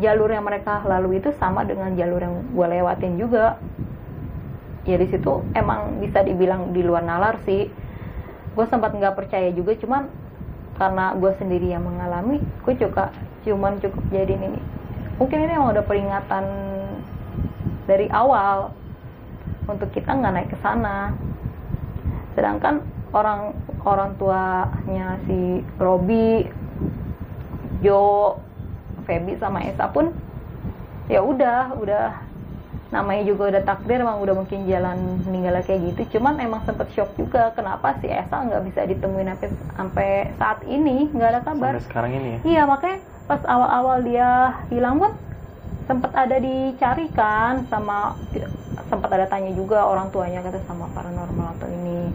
jalur 0.00 0.32
yang 0.32 0.42
mereka 0.48 0.80
lalui 0.88 1.20
itu 1.20 1.30
sama 1.36 1.62
dengan 1.62 1.92
jalur 1.94 2.20
yang 2.20 2.34
gue 2.50 2.66
lewatin 2.66 3.20
juga. 3.20 3.60
Ya 4.88 4.96
di 4.96 5.06
situ 5.12 5.44
emang 5.52 6.00
bisa 6.00 6.24
dibilang 6.24 6.72
di 6.72 6.80
luar 6.80 7.04
nalar 7.04 7.36
sih. 7.44 7.68
Gue 8.56 8.66
sempat 8.66 8.96
nggak 8.96 9.14
percaya 9.14 9.52
juga 9.52 9.76
cuman 9.76 10.08
karena 10.80 11.12
gue 11.12 11.32
sendiri 11.36 11.76
yang 11.76 11.84
mengalami 11.84 12.40
gue 12.40 12.74
juga 12.80 13.12
cuman 13.46 13.80
cukup 13.80 14.04
jadi 14.12 14.36
ini 14.36 14.60
mungkin 15.20 15.44
ini 15.44 15.52
emang 15.52 15.76
udah 15.76 15.84
peringatan 15.84 16.44
dari 17.84 18.08
awal 18.08 18.72
untuk 19.68 19.92
kita 19.92 20.16
nggak 20.16 20.32
naik 20.32 20.50
ke 20.50 20.58
sana. 20.64 21.12
Sedangkan 22.34 22.80
orang 23.12 23.52
orang 23.84 24.16
tuanya 24.16 25.20
si 25.28 25.60
Robi 25.76 26.46
Jo 27.84 28.36
Feby 29.04 29.36
sama 29.36 29.66
Esa 29.66 29.90
pun 29.90 30.14
ya 31.10 31.20
udah 31.20 31.74
udah 31.76 32.06
namanya 32.90 33.22
juga 33.22 33.54
udah 33.54 33.62
takdir 33.62 34.02
emang 34.02 34.18
udah 34.18 34.34
mungkin 34.34 34.66
jalan 34.66 35.20
meninggal 35.26 35.62
kayak 35.66 35.94
gitu. 35.94 36.18
Cuman 36.18 36.38
emang 36.40 36.64
sempet 36.64 36.88
shock 36.96 37.12
juga 37.18 37.52
kenapa 37.52 37.98
si 38.00 38.08
Esa 38.08 38.46
nggak 38.46 38.62
bisa 38.70 38.80
ditemuin 38.88 39.36
sampai 39.36 39.50
sampai 39.76 40.10
saat 40.38 40.58
ini? 40.64 41.10
Nggak 41.10 41.28
ada 41.28 41.40
kabar. 41.44 41.72
Sampai 41.76 41.88
sekarang 41.90 42.12
ini 42.16 42.28
ya? 42.30 42.38
Iya 42.46 42.62
makanya 42.64 42.98
pas 43.30 43.38
awal-awal 43.46 44.02
dia 44.02 44.58
hilang 44.74 44.98
pun 44.98 45.14
sempet 45.86 46.10
ada 46.18 46.34
dicari 46.42 47.06
kan 47.14 47.62
sama 47.70 48.18
sempat 48.90 49.06
ada 49.14 49.30
tanya 49.30 49.54
juga 49.54 49.86
orang 49.86 50.10
tuanya 50.10 50.42
kata 50.42 50.58
sama 50.66 50.90
paranormal 50.90 51.54
atau 51.54 51.70
ini. 51.70 52.10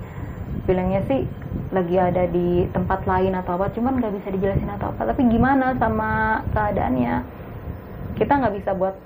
Bilangnya 0.67 1.08
sih 1.08 1.23
lagi 1.71 1.95
ada 1.95 2.28
di 2.28 2.67
tempat 2.75 3.08
lain 3.08 3.32
atau 3.32 3.56
apa 3.56 3.71
cuman 3.71 3.95
nggak 4.04 4.12
bisa 4.19 4.28
dijelasin 4.36 4.75
atau 4.75 4.91
apa. 4.91 5.15
Tapi 5.15 5.23
gimana 5.32 5.71
sama 5.80 6.43
keadaannya? 6.51 7.23
Kita 8.19 8.36
nggak 8.36 8.56
bisa 8.60 8.75
buat 8.75 8.99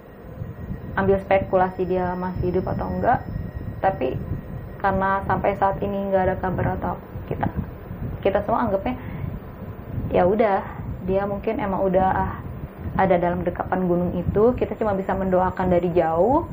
ambil 0.98 1.22
spekulasi 1.22 1.86
dia 1.86 2.18
masih 2.18 2.50
hidup 2.50 2.74
atau 2.74 2.90
enggak. 2.90 3.22
Tapi 3.86 4.18
karena 4.82 5.22
sampai 5.30 5.54
saat 5.62 5.78
ini 5.86 6.10
nggak 6.10 6.26
ada 6.26 6.36
kabar 6.42 6.74
atau 6.74 6.98
kita 7.30 7.46
kita 8.26 8.42
semua 8.42 8.66
anggapnya 8.66 8.98
ya 10.10 10.26
udah 10.26 10.79
dia 11.10 11.26
mungkin 11.26 11.58
emang 11.58 11.82
udah 11.90 12.38
ada 12.94 13.16
dalam 13.18 13.42
dekapan 13.42 13.90
gunung 13.90 14.14
itu. 14.14 14.54
Kita 14.54 14.78
cuma 14.78 14.94
bisa 14.94 15.18
mendoakan 15.18 15.74
dari 15.74 15.90
jauh. 15.98 16.46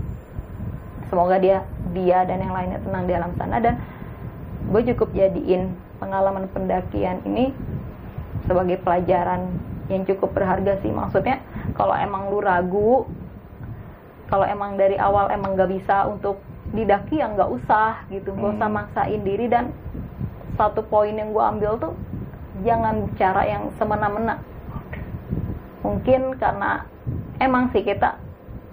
Semoga 1.12 1.36
dia 1.36 1.68
dia 1.92 2.24
dan 2.24 2.40
yang 2.40 2.56
lainnya 2.56 2.80
tenang 2.80 3.04
di 3.04 3.12
alam 3.12 3.32
sana. 3.36 3.60
Dan 3.60 3.76
gue 4.72 4.82
cukup 4.96 5.12
jadiin 5.12 5.76
pengalaman 6.00 6.48
pendakian 6.50 7.20
ini 7.28 7.52
sebagai 8.48 8.80
pelajaran 8.80 9.52
yang 9.92 10.08
cukup 10.08 10.32
berharga 10.32 10.80
sih. 10.80 10.90
Maksudnya 10.90 11.44
kalau 11.76 11.92
emang 11.92 12.32
lu 12.32 12.40
ragu 12.40 13.04
kalau 14.26 14.42
emang 14.42 14.74
dari 14.74 14.98
awal 14.98 15.30
emang 15.30 15.54
gak 15.54 15.70
bisa 15.70 16.10
untuk 16.10 16.42
didaki 16.74 17.22
ya 17.22 17.30
nggak 17.30 17.46
usah 17.46 18.02
gitu. 18.10 18.34
Nggak 18.34 18.58
usah 18.58 18.68
Hmm. 18.72 18.76
maksain 18.82 19.22
diri. 19.22 19.46
Dan 19.46 19.70
satu 20.58 20.82
poin 20.82 21.14
yang 21.14 21.30
gue 21.30 21.44
ambil 21.44 21.78
tuh 21.78 21.94
jangan 22.64 23.10
bicara 23.10 23.42
yang 23.44 23.68
semena-mena. 23.76 24.40
Mungkin 25.84 26.38
karena 26.40 26.86
emang 27.42 27.68
sih 27.74 27.84
kita 27.84 28.16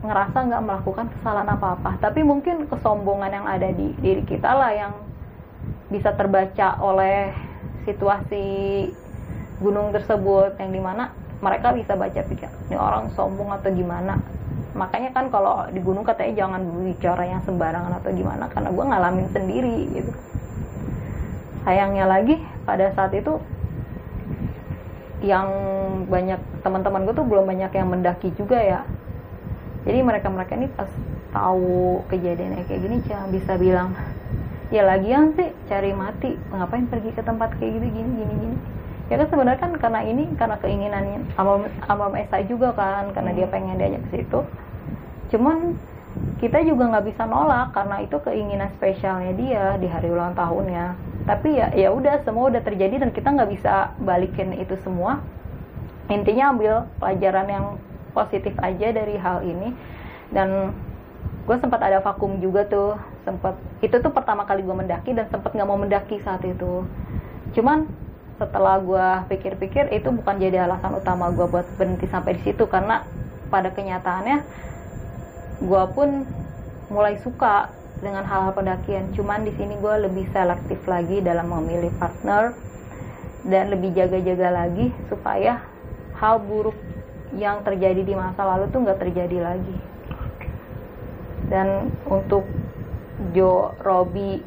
ngerasa 0.04 0.38
nggak 0.48 0.64
melakukan 0.64 1.08
kesalahan 1.18 1.52
apa-apa. 1.56 2.00
Tapi 2.00 2.24
mungkin 2.24 2.68
kesombongan 2.68 3.32
yang 3.32 3.48
ada 3.48 3.72
di 3.72 3.96
diri 4.00 4.24
kita 4.24 4.52
lah 4.52 4.72
yang 4.76 4.94
bisa 5.92 6.12
terbaca 6.16 6.80
oleh 6.80 7.32
situasi 7.84 8.46
gunung 9.60 9.96
tersebut 9.96 10.60
yang 10.60 10.72
di 10.72 10.82
mana 10.82 11.12
mereka 11.44 11.76
bisa 11.76 11.94
baca 11.96 12.24
pikir 12.24 12.48
ini 12.72 12.76
orang 12.76 13.12
sombong 13.16 13.52
atau 13.52 13.70
gimana? 13.72 14.20
Makanya 14.74 15.14
kan 15.14 15.30
kalau 15.30 15.70
di 15.70 15.80
gunung 15.80 16.02
katanya 16.02 16.48
jangan 16.48 16.66
bicara 16.82 17.24
yang 17.30 17.42
sembarangan 17.46 17.94
atau 18.02 18.10
gimana 18.10 18.50
karena 18.50 18.70
gue 18.74 18.86
ngalamin 18.90 19.28
sendiri 19.30 19.78
gitu. 19.94 20.12
Sayangnya 21.64 22.10
lagi 22.10 22.42
pada 22.66 22.90
saat 22.98 23.14
itu 23.14 23.38
yang 25.24 25.48
banyak 26.12 26.38
teman-teman 26.62 27.08
gue 27.08 27.16
tuh 27.16 27.24
belum 27.24 27.48
banyak 27.48 27.72
yang 27.72 27.88
mendaki 27.88 28.30
juga 28.36 28.60
ya. 28.60 28.82
Jadi 29.88 30.00
mereka-mereka 30.04 30.54
ini 30.60 30.68
pas 30.76 30.92
tahu 31.32 32.04
kejadiannya 32.12 32.68
kayak 32.68 32.82
gini 32.84 32.98
cuma 33.08 33.26
bisa 33.32 33.58
bilang 33.58 33.98
ya 34.70 34.86
lagian 34.86 35.34
sih 35.34 35.50
cari 35.66 35.96
mati 35.96 36.36
ngapain 36.52 36.86
pergi 36.92 37.10
ke 37.16 37.24
tempat 37.24 37.56
kayak 37.58 37.80
gitu 37.80 37.88
gini 37.88 38.12
gini 38.20 38.34
gini? 38.36 38.58
Ya 39.12 39.20
kan 39.20 39.28
sebenarnya 39.32 39.60
kan 39.60 39.72
karena 39.80 40.02
ini 40.04 40.24
karena 40.36 40.56
keinginannya 40.60 41.20
sama 41.36 41.68
sama 41.88 42.16
Esa 42.20 42.44
juga 42.48 42.76
kan 42.76 43.12
karena 43.16 43.32
dia 43.32 43.48
pengen 43.48 43.80
diajak 43.80 44.04
ke 44.08 44.10
situ. 44.20 44.40
Cuman 45.32 45.76
kita 46.38 46.60
juga 46.68 46.92
nggak 46.92 47.08
bisa 47.08 47.24
nolak 47.26 47.72
karena 47.72 48.04
itu 48.04 48.18
keinginan 48.22 48.70
spesialnya 48.76 49.34
dia 49.34 49.66
di 49.80 49.88
hari 49.88 50.12
ulang 50.12 50.36
tahunnya. 50.38 50.94
Tapi 51.24 51.56
ya 51.56 51.72
ya 51.72 51.90
udah 51.90 52.22
semua 52.28 52.52
udah 52.52 52.62
terjadi 52.62 53.00
dan 53.00 53.10
kita 53.16 53.32
nggak 53.32 53.52
bisa 53.56 53.96
balikin 54.04 54.52
itu 54.60 54.76
semua. 54.84 55.24
Intinya 56.12 56.52
ambil 56.52 56.84
pelajaran 57.00 57.48
yang 57.48 57.66
positif 58.12 58.54
aja 58.60 58.92
dari 58.92 59.16
hal 59.16 59.42
ini. 59.42 59.72
Dan 60.36 60.76
gue 61.48 61.58
sempat 61.64 61.80
ada 61.80 62.04
vakum 62.04 62.38
juga 62.44 62.68
tuh 62.68 63.00
sempat 63.24 63.56
itu 63.80 63.96
tuh 64.04 64.12
pertama 64.12 64.44
kali 64.44 64.68
gue 64.68 64.76
mendaki 64.76 65.16
dan 65.16 65.32
sempat 65.32 65.56
nggak 65.56 65.68
mau 65.68 65.80
mendaki 65.80 66.20
saat 66.22 66.44
itu. 66.44 66.84
Cuman 67.56 67.88
setelah 68.36 68.84
gue 68.84 69.08
pikir-pikir 69.32 69.96
itu 69.96 70.12
bukan 70.12 70.36
jadi 70.42 70.68
alasan 70.68 70.98
utama 70.98 71.32
gue 71.32 71.48
buat 71.48 71.64
berhenti 71.80 72.10
sampai 72.10 72.36
di 72.36 72.42
situ 72.44 72.68
karena 72.68 73.06
pada 73.48 73.72
kenyataannya 73.72 74.44
gue 75.64 75.84
pun 75.96 76.28
mulai 76.92 77.16
suka 77.24 77.72
dengan 78.04 78.28
hal-hal 78.28 78.52
pendakian. 78.52 79.16
Cuman 79.16 79.48
di 79.48 79.56
sini 79.56 79.80
gue 79.80 79.96
lebih 80.04 80.28
selektif 80.36 80.84
lagi 80.84 81.24
dalam 81.24 81.48
memilih 81.48 81.90
partner 81.96 82.52
dan 83.48 83.72
lebih 83.72 83.96
jaga-jaga 83.96 84.52
lagi 84.52 84.92
supaya 85.08 85.64
hal 86.20 86.44
buruk 86.44 86.76
yang 87.34 87.64
terjadi 87.64 88.04
di 88.04 88.14
masa 88.14 88.44
lalu 88.44 88.68
tuh 88.70 88.84
nggak 88.84 89.00
terjadi 89.00 89.38
lagi. 89.40 89.78
Dan 91.48 91.92
untuk 92.08 92.44
Jo, 93.32 93.78
Robi, 93.80 94.42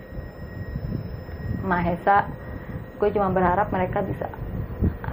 Mahesa 1.65 2.29
gue 2.97 3.09
cuma 3.13 3.29
berharap 3.33 3.69
mereka 3.73 4.05
bisa 4.05 4.29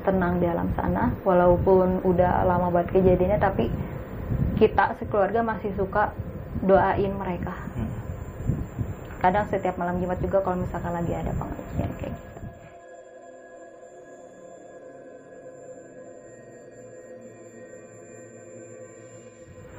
tenang 0.04 0.44
di 0.44 0.48
alam 0.52 0.68
sana. 0.76 1.16
Walaupun 1.24 2.04
udah 2.04 2.44
lama 2.44 2.68
banget 2.76 3.00
kejadiannya 3.00 3.40
tapi 3.40 3.72
kita 4.56 4.96
sekeluarga 4.98 5.42
masih 5.42 5.72
suka 5.76 6.14
doain 6.62 7.14
mereka 7.14 7.54
Hmm. 7.74 7.90
kadang 9.20 9.46
setiap 9.50 9.76
malam 9.76 9.98
Jumat 10.00 10.20
juga 10.20 10.40
kalau 10.42 10.62
misalkan 10.62 10.94
lagi 10.94 11.12
ada 11.12 11.32
pengajian 11.34 11.92
kayak 11.98 12.14
gitu 12.14 12.40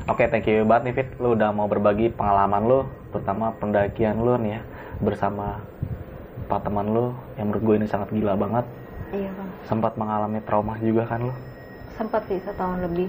Oke, 0.04 0.28
thank 0.28 0.44
you 0.44 0.68
banget 0.68 0.82
nih 0.84 0.94
Fit. 0.94 1.08
Lu 1.16 1.32
udah 1.32 1.48
mau 1.48 1.64
berbagi 1.64 2.12
pengalaman 2.12 2.62
lu, 2.62 2.78
terutama 3.08 3.56
pendakian 3.56 4.20
lu 4.20 4.36
nih 4.36 4.60
ya, 4.60 4.62
bersama 5.00 5.64
empat 6.44 6.60
teman 6.60 6.92
lu 6.92 7.06
yang 7.40 7.48
menurut 7.48 7.64
gue 7.64 7.74
ini 7.80 7.86
sangat 7.88 8.12
gila 8.12 8.36
banget. 8.36 8.66
iya 9.16 9.30
bang 9.32 9.48
Sempat 9.64 9.96
mengalami 9.96 10.44
trauma 10.44 10.76
juga 10.78 11.08
kan 11.08 11.24
lu? 11.24 11.34
sempat 11.94 12.26
sih 12.26 12.42
setahun 12.42 12.82
lebih 12.82 13.06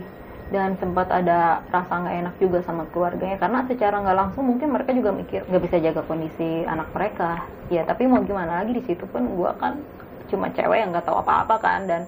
dan 0.54 0.78
sempat 0.78 1.10
ada 1.10 1.66
rasa 1.74 2.06
nggak 2.06 2.16
enak 2.22 2.36
juga 2.38 2.60
sama 2.62 2.86
keluarganya. 2.94 3.42
Karena 3.42 3.66
secara 3.66 3.98
nggak 4.02 4.18
langsung 4.18 4.44
mungkin 4.46 4.70
mereka 4.70 4.94
juga 4.94 5.10
mikir 5.10 5.42
nggak 5.50 5.64
bisa 5.66 5.78
jaga 5.82 6.02
kondisi 6.06 6.66
anak 6.70 6.94
mereka. 6.94 7.46
Ya 7.74 7.82
tapi 7.82 8.06
mau 8.06 8.22
gimana 8.22 8.62
lagi 8.62 8.78
di 8.78 8.84
situ 8.86 9.10
pun 9.10 9.26
gue 9.26 9.52
kan 9.58 9.82
cuma 10.30 10.50
cewek 10.54 10.78
yang 10.82 10.90
nggak 10.94 11.06
tahu 11.06 11.18
apa-apa 11.22 11.56
kan 11.62 11.86
dan 11.90 12.02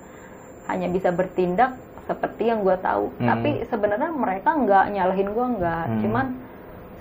hanya 0.70 0.90
bisa 0.90 1.10
bertindak 1.14 1.78
seperti 2.06 2.50
yang 2.54 2.62
gue 2.62 2.78
tahu. 2.80 3.10
Hmm. 3.20 3.28
tapi 3.36 3.50
sebenarnya 3.68 4.12
mereka 4.14 4.54
nggak 4.54 4.86
nyalahin 4.94 5.30
gue 5.34 5.48
nggak. 5.58 5.86
Hmm. 5.90 6.00
cuman 6.06 6.26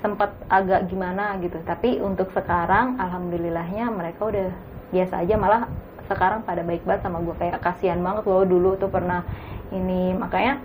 sempat 0.00 0.30
agak 0.48 0.88
gimana 0.88 1.36
gitu. 1.40 1.56
Tapi 1.64 2.00
untuk 2.00 2.32
sekarang 2.32 2.96
alhamdulillahnya 3.00 3.92
mereka 3.92 4.28
udah 4.28 4.48
biasa 4.92 5.24
aja. 5.24 5.34
Malah 5.36 5.62
sekarang 6.06 6.46
pada 6.46 6.62
baik 6.62 6.86
banget 6.86 7.02
sama 7.02 7.18
gue 7.20 7.34
kayak 7.36 7.58
kasihan 7.60 7.98
banget 8.00 8.24
loh 8.24 8.44
dulu 8.46 8.76
tuh 8.78 8.88
pernah 8.88 9.24
ini. 9.72 10.14
Makanya 10.14 10.62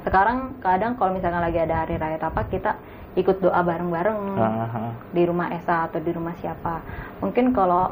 sekarang 0.00 0.56
kadang 0.64 0.96
kalau 0.96 1.12
misalkan 1.12 1.44
lagi 1.44 1.60
ada 1.60 1.84
hari 1.84 2.00
raya 2.00 2.16
apa 2.16 2.48
kita 2.48 2.76
ikut 3.18 3.42
doa 3.42 3.60
bareng-bareng. 3.60 4.18
Di 5.10 5.22
rumah 5.26 5.50
Esa 5.50 5.90
atau 5.90 5.98
di 5.98 6.10
rumah 6.14 6.34
siapa. 6.38 6.80
Mungkin 7.20 7.50
kalau 7.50 7.90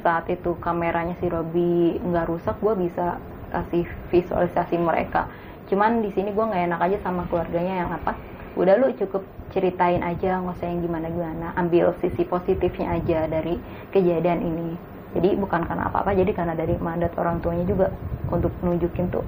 saat 0.00 0.30
itu 0.30 0.56
kameranya 0.62 1.18
si 1.18 1.26
Robi 1.26 1.98
nggak 2.00 2.26
rusak 2.30 2.56
gue 2.62 2.74
bisa 2.88 3.18
kasih 3.52 3.84
visualisasi 4.08 4.76
mereka. 4.80 5.28
Cuman 5.68 6.00
di 6.00 6.10
sini 6.16 6.32
gue 6.32 6.44
nggak 6.44 6.64
enak 6.72 6.80
aja 6.80 6.98
sama 7.04 7.28
keluarganya 7.28 7.86
yang 7.86 7.90
apa 7.92 8.16
udah 8.58 8.74
lu 8.74 8.90
cukup 8.98 9.22
ceritain 9.54 10.02
aja 10.02 10.42
nggak 10.42 10.58
usah 10.58 10.66
yang 10.66 10.82
gimana 10.82 11.06
gimana 11.12 11.46
ambil 11.54 11.94
sisi 12.02 12.26
positifnya 12.26 12.98
aja 12.98 13.28
dari 13.30 13.60
kejadian 13.94 14.40
ini. 14.42 14.68
Jadi 15.14 15.38
bukan 15.40 15.64
karena 15.64 15.88
apa 15.88 16.04
apa 16.04 16.12
jadi 16.12 16.30
karena 16.36 16.52
dari 16.56 16.76
mandat 16.80 17.14
orang 17.16 17.40
tuanya 17.40 17.64
juga 17.64 17.92
untuk 18.28 18.52
nunjukin 18.60 19.08
tuh 19.08 19.24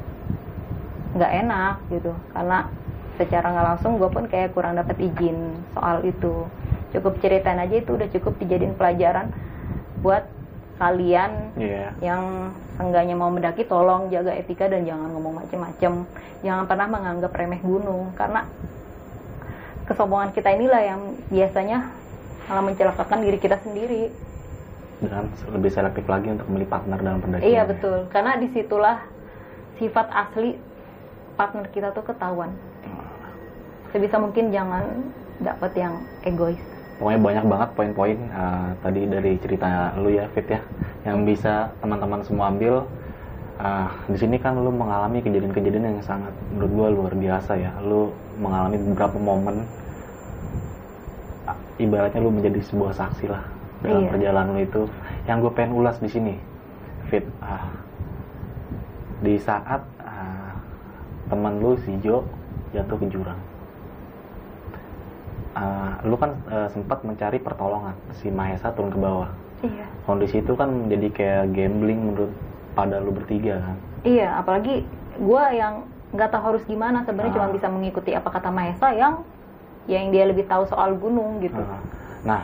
nggak 1.15 1.33
enak 1.45 1.75
gitu. 1.91 2.13
Karena 2.33 2.59
secara 3.19 3.47
nggak 3.53 3.67
langsung 3.75 4.01
gue 4.01 4.09
pun 4.09 4.25
kayak 4.27 4.55
kurang 4.55 4.79
dapat 4.79 4.97
izin 4.99 5.37
soal 5.75 6.01
itu. 6.03 6.47
Cukup 6.91 7.23
ceritain 7.23 7.59
aja 7.59 7.77
itu 7.77 7.91
udah 7.95 8.09
cukup 8.11 8.35
dijadiin 8.39 8.75
pelajaran 8.75 9.31
buat 10.01 10.27
kalian 10.81 11.53
Iya. 11.61 11.93
yang 12.01 12.51
seenggaknya 12.81 13.13
mau 13.13 13.29
mendaki 13.29 13.69
tolong 13.69 14.09
jaga 14.09 14.33
etika 14.33 14.65
dan 14.65 14.89
jangan 14.89 15.13
ngomong 15.13 15.45
macem-macem. 15.45 16.09
Jangan 16.41 16.65
pernah 16.65 16.89
menganggap 16.89 17.37
remeh 17.37 17.61
gunung. 17.61 18.17
Karena 18.17 18.49
kesombongan 19.85 20.33
kita 20.33 20.57
inilah 20.57 20.81
yang 20.81 21.01
biasanya 21.29 21.79
malah 22.49 22.65
mencelakakan 22.65 23.21
diri 23.21 23.39
kita 23.39 23.61
sendiri. 23.61 24.09
Dan 25.01 25.29
lebih 25.53 25.71
selektif 25.73 26.05
lagi 26.09 26.29
untuk 26.33 26.49
memilih 26.49 26.69
partner 26.69 26.99
dalam 27.01 27.21
pendakian. 27.21 27.45
iya 27.45 27.63
betul. 27.65 28.09
Karena 28.09 28.37
di 28.37 28.49
situlah 28.53 29.05
sifat 29.77 30.07
asli 30.13 30.57
partner 31.41 31.65
kita 31.73 31.89
tuh 31.97 32.05
ketahuan 32.05 32.53
sebisa 33.97 34.21
mungkin 34.21 34.53
jangan 34.53 34.85
dapat 35.41 35.73
yang 35.73 35.95
egois 36.29 36.61
Pokoknya 37.01 37.17
banyak 37.17 37.45
banget 37.49 37.69
poin-poin 37.73 38.19
uh, 38.29 38.77
tadi 38.85 39.09
dari 39.09 39.33
cerita 39.41 39.97
lu 39.97 40.13
ya 40.13 40.29
Fit 40.37 40.45
ya, 40.45 40.61
yang 41.09 41.25
bisa 41.25 41.73
teman-teman 41.81 42.21
semua 42.21 42.53
ambil. 42.53 42.85
Uh, 43.57 43.89
di 44.13 44.21
sini 44.21 44.37
kan 44.37 44.53
lu 44.53 44.69
mengalami 44.69 45.25
kejadian-kejadian 45.25 45.97
yang 45.97 46.05
sangat 46.05 46.29
menurut 46.53 46.73
gua 46.77 46.89
luar 46.93 47.13
biasa 47.17 47.57
ya. 47.57 47.73
Lu 47.81 48.13
mengalami 48.37 48.77
beberapa 48.85 49.17
momen, 49.17 49.65
uh, 51.49 51.57
ibaratnya 51.81 52.21
lu 52.21 52.37
menjadi 52.37 52.61
sebuah 52.69 52.93
saksi 52.93 53.33
lah 53.33 53.49
dalam 53.81 54.05
Iya. 54.05 54.11
perjalanan 54.13 54.53
lu 54.53 54.61
itu. 54.61 54.83
Yang 55.25 55.37
gue 55.41 55.53
pengen 55.57 55.73
ulas 55.81 55.97
di 56.05 56.09
sini, 56.13 56.37
Fit. 57.09 57.25
ah, 57.41 57.65
di 59.25 59.41
saat 59.41 59.81
teman 61.31 61.63
lu 61.63 61.79
si 61.87 61.95
Jo 62.03 62.27
jatuh 62.75 62.99
ke 62.99 63.07
jurang. 63.09 63.39
Ah, 65.51 65.99
lu 66.07 66.15
kan 66.15 66.35
eh, 66.47 66.69
sempat 66.71 67.03
mencari 67.03 67.39
pertolongan. 67.39 67.95
Si 68.19 68.31
Mahesa 68.31 68.71
turun 68.71 68.91
ke 68.91 68.99
bawah. 68.99 69.31
Iya. 69.61 69.87
Kondisi 70.07 70.41
itu 70.41 70.53
kan 70.55 70.71
menjadi 70.87 71.09
kayak 71.11 71.45
gambling 71.53 72.01
menurut 72.01 72.33
pada 72.73 72.99
lu 72.99 73.11
bertiga 73.13 73.59
kan? 73.61 73.77
Iya 74.03 74.41
apalagi 74.41 74.87
gua 75.21 75.51
yang 75.53 75.85
nggak 76.11 76.31
tahu 76.31 76.43
harus 76.55 76.63
gimana. 76.65 77.03
Sebenarnya 77.03 77.33
Ah. 77.35 77.37
cuma 77.43 77.49
bisa 77.51 77.67
mengikuti 77.69 78.11
apa 78.15 78.29
kata 78.31 78.49
Mahesa 78.49 78.95
yang 78.95 79.23
yang 79.91 80.15
dia 80.15 80.25
lebih 80.25 80.47
tahu 80.47 80.67
soal 80.67 80.95
gunung 80.97 81.43
gitu. 81.43 81.59
Ah. 81.59 81.83
nah 82.21 82.43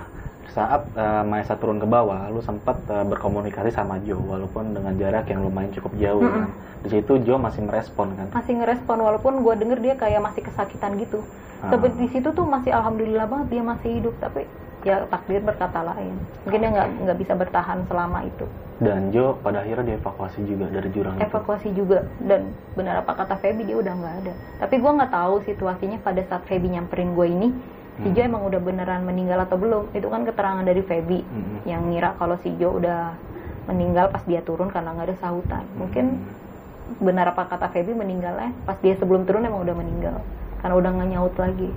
saat 0.52 0.86
eh, 0.94 1.22
Mahesa 1.26 1.58
turun 1.58 1.82
ke 1.82 1.86
bawah 1.88 2.30
lu 2.30 2.40
sempat 2.44 2.78
eh, 2.86 3.04
berkomunikasi 3.06 3.74
sama 3.74 3.98
Jo 4.04 4.20
walaupun 4.22 4.76
dengan 4.76 4.94
jarak 4.98 5.26
yang 5.30 5.42
lumayan 5.42 5.72
cukup 5.74 5.92
jauh 5.98 6.22
Mm-mm. 6.22 6.46
kan. 6.46 6.48
Di 6.86 6.88
situ 6.92 7.12
Jo 7.26 7.40
masih 7.40 7.66
merespon 7.66 8.14
kan? 8.14 8.28
Masih 8.30 8.54
ngerespon 8.60 8.98
walaupun 9.02 9.42
gua 9.42 9.58
denger 9.58 9.78
dia 9.82 9.94
kayak 9.98 10.22
masih 10.22 10.44
kesakitan 10.46 10.98
gitu. 11.00 11.22
Ah. 11.56 11.72
tapi 11.72 11.88
di 11.96 12.04
situ 12.12 12.28
tuh 12.36 12.44
masih 12.44 12.68
alhamdulillah 12.68 13.24
banget 13.24 13.56
dia 13.56 13.62
masih 13.64 13.88
hidup 13.96 14.12
tapi 14.20 14.44
ya 14.84 15.08
takdir 15.08 15.40
berkata 15.40 15.80
lain. 15.82 16.14
Mungkin 16.44 16.58
dia 16.62 16.70
nggak 16.70 16.88
nggak 17.08 17.18
bisa 17.18 17.32
bertahan 17.32 17.78
selama 17.88 18.22
itu. 18.28 18.46
Dan 18.76 19.08
Jo 19.08 19.40
pada 19.40 19.64
akhirnya 19.64 19.96
dievakuasi 19.96 20.44
juga 20.44 20.68
dari 20.68 20.92
jurang 20.92 21.16
itu. 21.16 21.24
Evakuasi 21.24 21.68
juga. 21.72 22.04
Dan 22.20 22.52
benar 22.76 23.00
apa 23.00 23.16
kata 23.16 23.40
Feby 23.40 23.64
dia 23.64 23.80
udah 23.80 23.94
nggak 23.96 24.14
ada. 24.22 24.32
Tapi 24.60 24.74
gua 24.78 24.92
nggak 25.00 25.12
tahu 25.16 25.34
situasinya 25.48 25.98
pada 26.04 26.20
saat 26.28 26.44
Feby 26.44 26.76
nyamperin 26.76 27.16
gue 27.16 27.26
ini 27.26 27.48
si 27.96 28.08
Hmm. 28.08 28.14
Jo 28.14 28.20
emang 28.24 28.42
udah 28.44 28.60
beneran 28.60 29.02
meninggal 29.04 29.40
atau 29.40 29.56
belum 29.56 29.88
itu 29.92 30.04
kan 30.06 30.22
keterangan 30.24 30.64
dari 30.64 30.82
Feby 30.84 31.20
Mm-mm. 31.24 31.58
yang 31.64 31.88
ngira 31.88 32.12
kalau 32.20 32.36
si 32.44 32.52
Jo 32.60 32.76
udah 32.76 33.16
meninggal 33.66 34.12
pas 34.12 34.22
dia 34.28 34.44
turun 34.44 34.68
karena 34.68 34.92
nggak 34.92 35.06
ada 35.10 35.16
sahutan 35.18 35.64
mungkin 35.80 36.20
benar 37.00 37.32
apa 37.32 37.48
kata 37.48 37.72
Feby 37.72 37.96
meninggalnya 37.96 38.52
pas 38.62 38.76
dia 38.78 38.94
sebelum 39.00 39.24
turun 39.24 39.42
emang 39.42 39.64
udah 39.64 39.74
meninggal 39.74 40.16
karena 40.60 40.74
udah 40.76 40.90
nggak 40.92 41.08
nyaut 41.16 41.34
lagi 41.40 41.70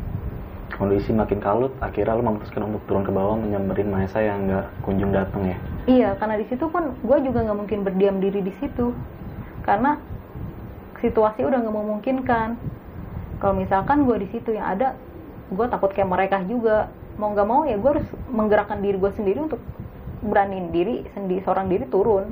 kondisi 0.76 1.10
makin 1.12 1.42
kalut 1.42 1.74
akhirnya 1.82 2.14
lu 2.14 2.24
memutuskan 2.24 2.68
untuk 2.70 2.84
turun 2.86 3.02
ke 3.02 3.10
bawah 3.10 3.36
menyamperin 3.36 3.90
Mahesa 3.90 4.22
yang 4.22 4.46
nggak 4.46 4.66
kunjung 4.86 5.10
datang 5.10 5.50
ya 5.50 5.58
Iya, 5.90 6.14
karena 6.22 6.38
di 6.38 6.46
situ 6.46 6.70
pun 6.70 6.94
gue 7.02 7.18
juga 7.26 7.42
nggak 7.42 7.58
mungkin 7.58 7.80
berdiam 7.82 8.22
diri 8.22 8.46
di 8.46 8.54
situ, 8.62 8.94
karena 9.66 9.98
situasi 11.02 11.42
udah 11.42 11.66
nggak 11.66 11.74
memungkinkan. 11.74 12.50
Kalau 13.42 13.58
misalkan 13.58 14.06
gue 14.06 14.22
di 14.22 14.30
situ 14.30 14.54
yang 14.54 14.70
ada, 14.70 14.94
gue 15.50 15.66
takut 15.70 15.90
kayak 15.94 16.10
mereka 16.10 16.38
juga. 16.46 16.90
Mau 17.20 17.36
nggak 17.36 17.48
mau 17.50 17.68
ya 17.68 17.76
gue 17.76 17.90
harus 18.00 18.08
menggerakkan 18.32 18.80
diri 18.80 18.96
gue 18.96 19.12
sendiri 19.12 19.40
untuk 19.44 19.60
beraniin 20.24 20.72
diri 20.72 21.04
sendiri 21.16 21.44
seorang 21.44 21.68
diri 21.68 21.84
turun, 21.88 22.32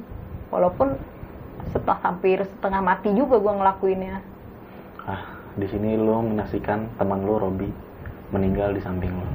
walaupun 0.51 0.95
setelah 1.71 1.99
hampir 2.03 2.43
setengah 2.43 2.79
mati 2.79 3.11
juga 3.11 3.35
gue 3.39 3.53
ngelakuinnya. 3.53 4.23
Ah, 5.03 5.23
di 5.59 5.67
sini 5.67 5.99
lu 5.99 6.23
menyaksikan 6.23 6.87
teman 6.99 7.23
lu 7.27 7.35
Robi 7.35 7.67
meninggal 8.31 8.75
di 8.75 8.81
samping 8.83 9.11
lu. 9.11 9.27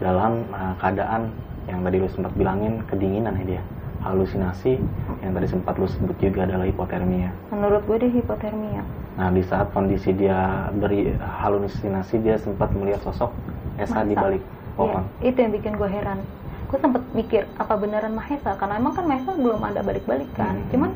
Dalam 0.00 0.44
ah, 0.52 0.76
keadaan 0.76 1.32
yang 1.68 1.80
tadi 1.80 1.96
lu 2.00 2.08
sempat 2.12 2.32
bilangin 2.36 2.84
kedinginan 2.88 3.36
ya 3.44 3.56
dia. 3.56 3.62
Halusinasi 4.04 4.78
yang 5.24 5.32
tadi 5.34 5.48
sempat 5.50 5.80
lu 5.80 5.88
sebut 5.88 6.16
juga 6.20 6.44
adalah 6.44 6.68
hipotermia. 6.68 7.32
Menurut 7.48 7.82
gue 7.88 7.96
dia 8.06 8.12
hipotermia. 8.12 8.84
Nah, 9.16 9.32
di 9.32 9.40
saat 9.40 9.72
kondisi 9.72 10.12
dia 10.12 10.68
beri 10.76 11.08
halusinasi 11.16 12.20
dia 12.20 12.36
sempat 12.36 12.68
melihat 12.76 13.00
sosok 13.00 13.32
Esa 13.76 14.04
di 14.04 14.12
balik 14.12 14.40
Iya, 14.40 14.76
pohon. 14.76 15.02
itu 15.24 15.38
yang 15.40 15.52
bikin 15.56 15.72
gue 15.80 15.88
heran. 15.88 16.20
Gue 16.68 16.76
sempet 16.76 17.00
mikir 17.16 17.48
apa 17.56 17.80
beneran 17.80 18.12
Mahesa 18.12 18.52
karena 18.60 18.76
emang 18.76 18.92
kan 18.92 19.08
Mahesa 19.08 19.32
belum 19.32 19.60
ada 19.64 19.80
balik-balik 19.80 20.28
kan. 20.36 20.52
Hmm. 20.52 20.68
Cuman 20.68 20.90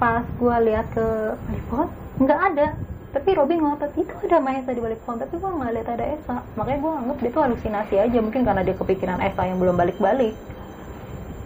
pas 0.00 0.24
gue 0.24 0.56
lihat 0.64 0.88
ke 0.88 1.06
balik 1.36 1.64
pohon 1.68 1.88
nggak 2.16 2.40
ada. 2.52 2.68
Tapi 3.12 3.30
Robin 3.36 3.60
ngotot 3.60 3.92
itu 3.94 4.12
ada 4.24 4.40
Mahesa 4.40 4.72
di 4.72 4.80
balik 4.80 5.04
pohon 5.04 5.20
tapi 5.20 5.36
gue 5.36 5.50
nggak 5.52 5.72
lihat 5.76 5.88
ada 5.92 6.04
Esa. 6.16 6.36
Makanya 6.56 6.78
gue 6.80 6.92
anggap 6.96 7.16
dia 7.20 7.30
tuh 7.30 7.42
halusinasi 7.44 7.94
aja 8.00 8.18
mungkin 8.24 8.40
karena 8.40 8.62
dia 8.64 8.72
kepikiran 8.74 9.20
Esa 9.20 9.42
yang 9.44 9.60
belum 9.60 9.76
balik-balik. 9.76 10.32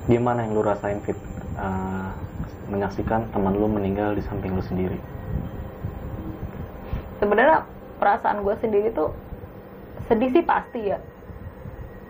Di 0.06 0.16
mana 0.16 0.46
yang 0.46 0.54
lu 0.54 0.62
rasain 0.62 1.02
fit 1.02 1.18
Ah, 1.58 2.14
menyaksikan 2.70 3.26
teman 3.34 3.50
lu 3.50 3.66
meninggal 3.66 4.14
di 4.14 4.22
samping 4.22 4.54
lu 4.54 4.62
sendiri? 4.62 4.94
Sebenarnya 7.18 7.66
perasaan 7.98 8.46
gue 8.46 8.54
sendiri 8.62 8.88
tuh 8.94 9.11
sedih 10.07 10.31
sih 10.31 10.44
pasti 10.46 10.94
ya. 10.94 10.98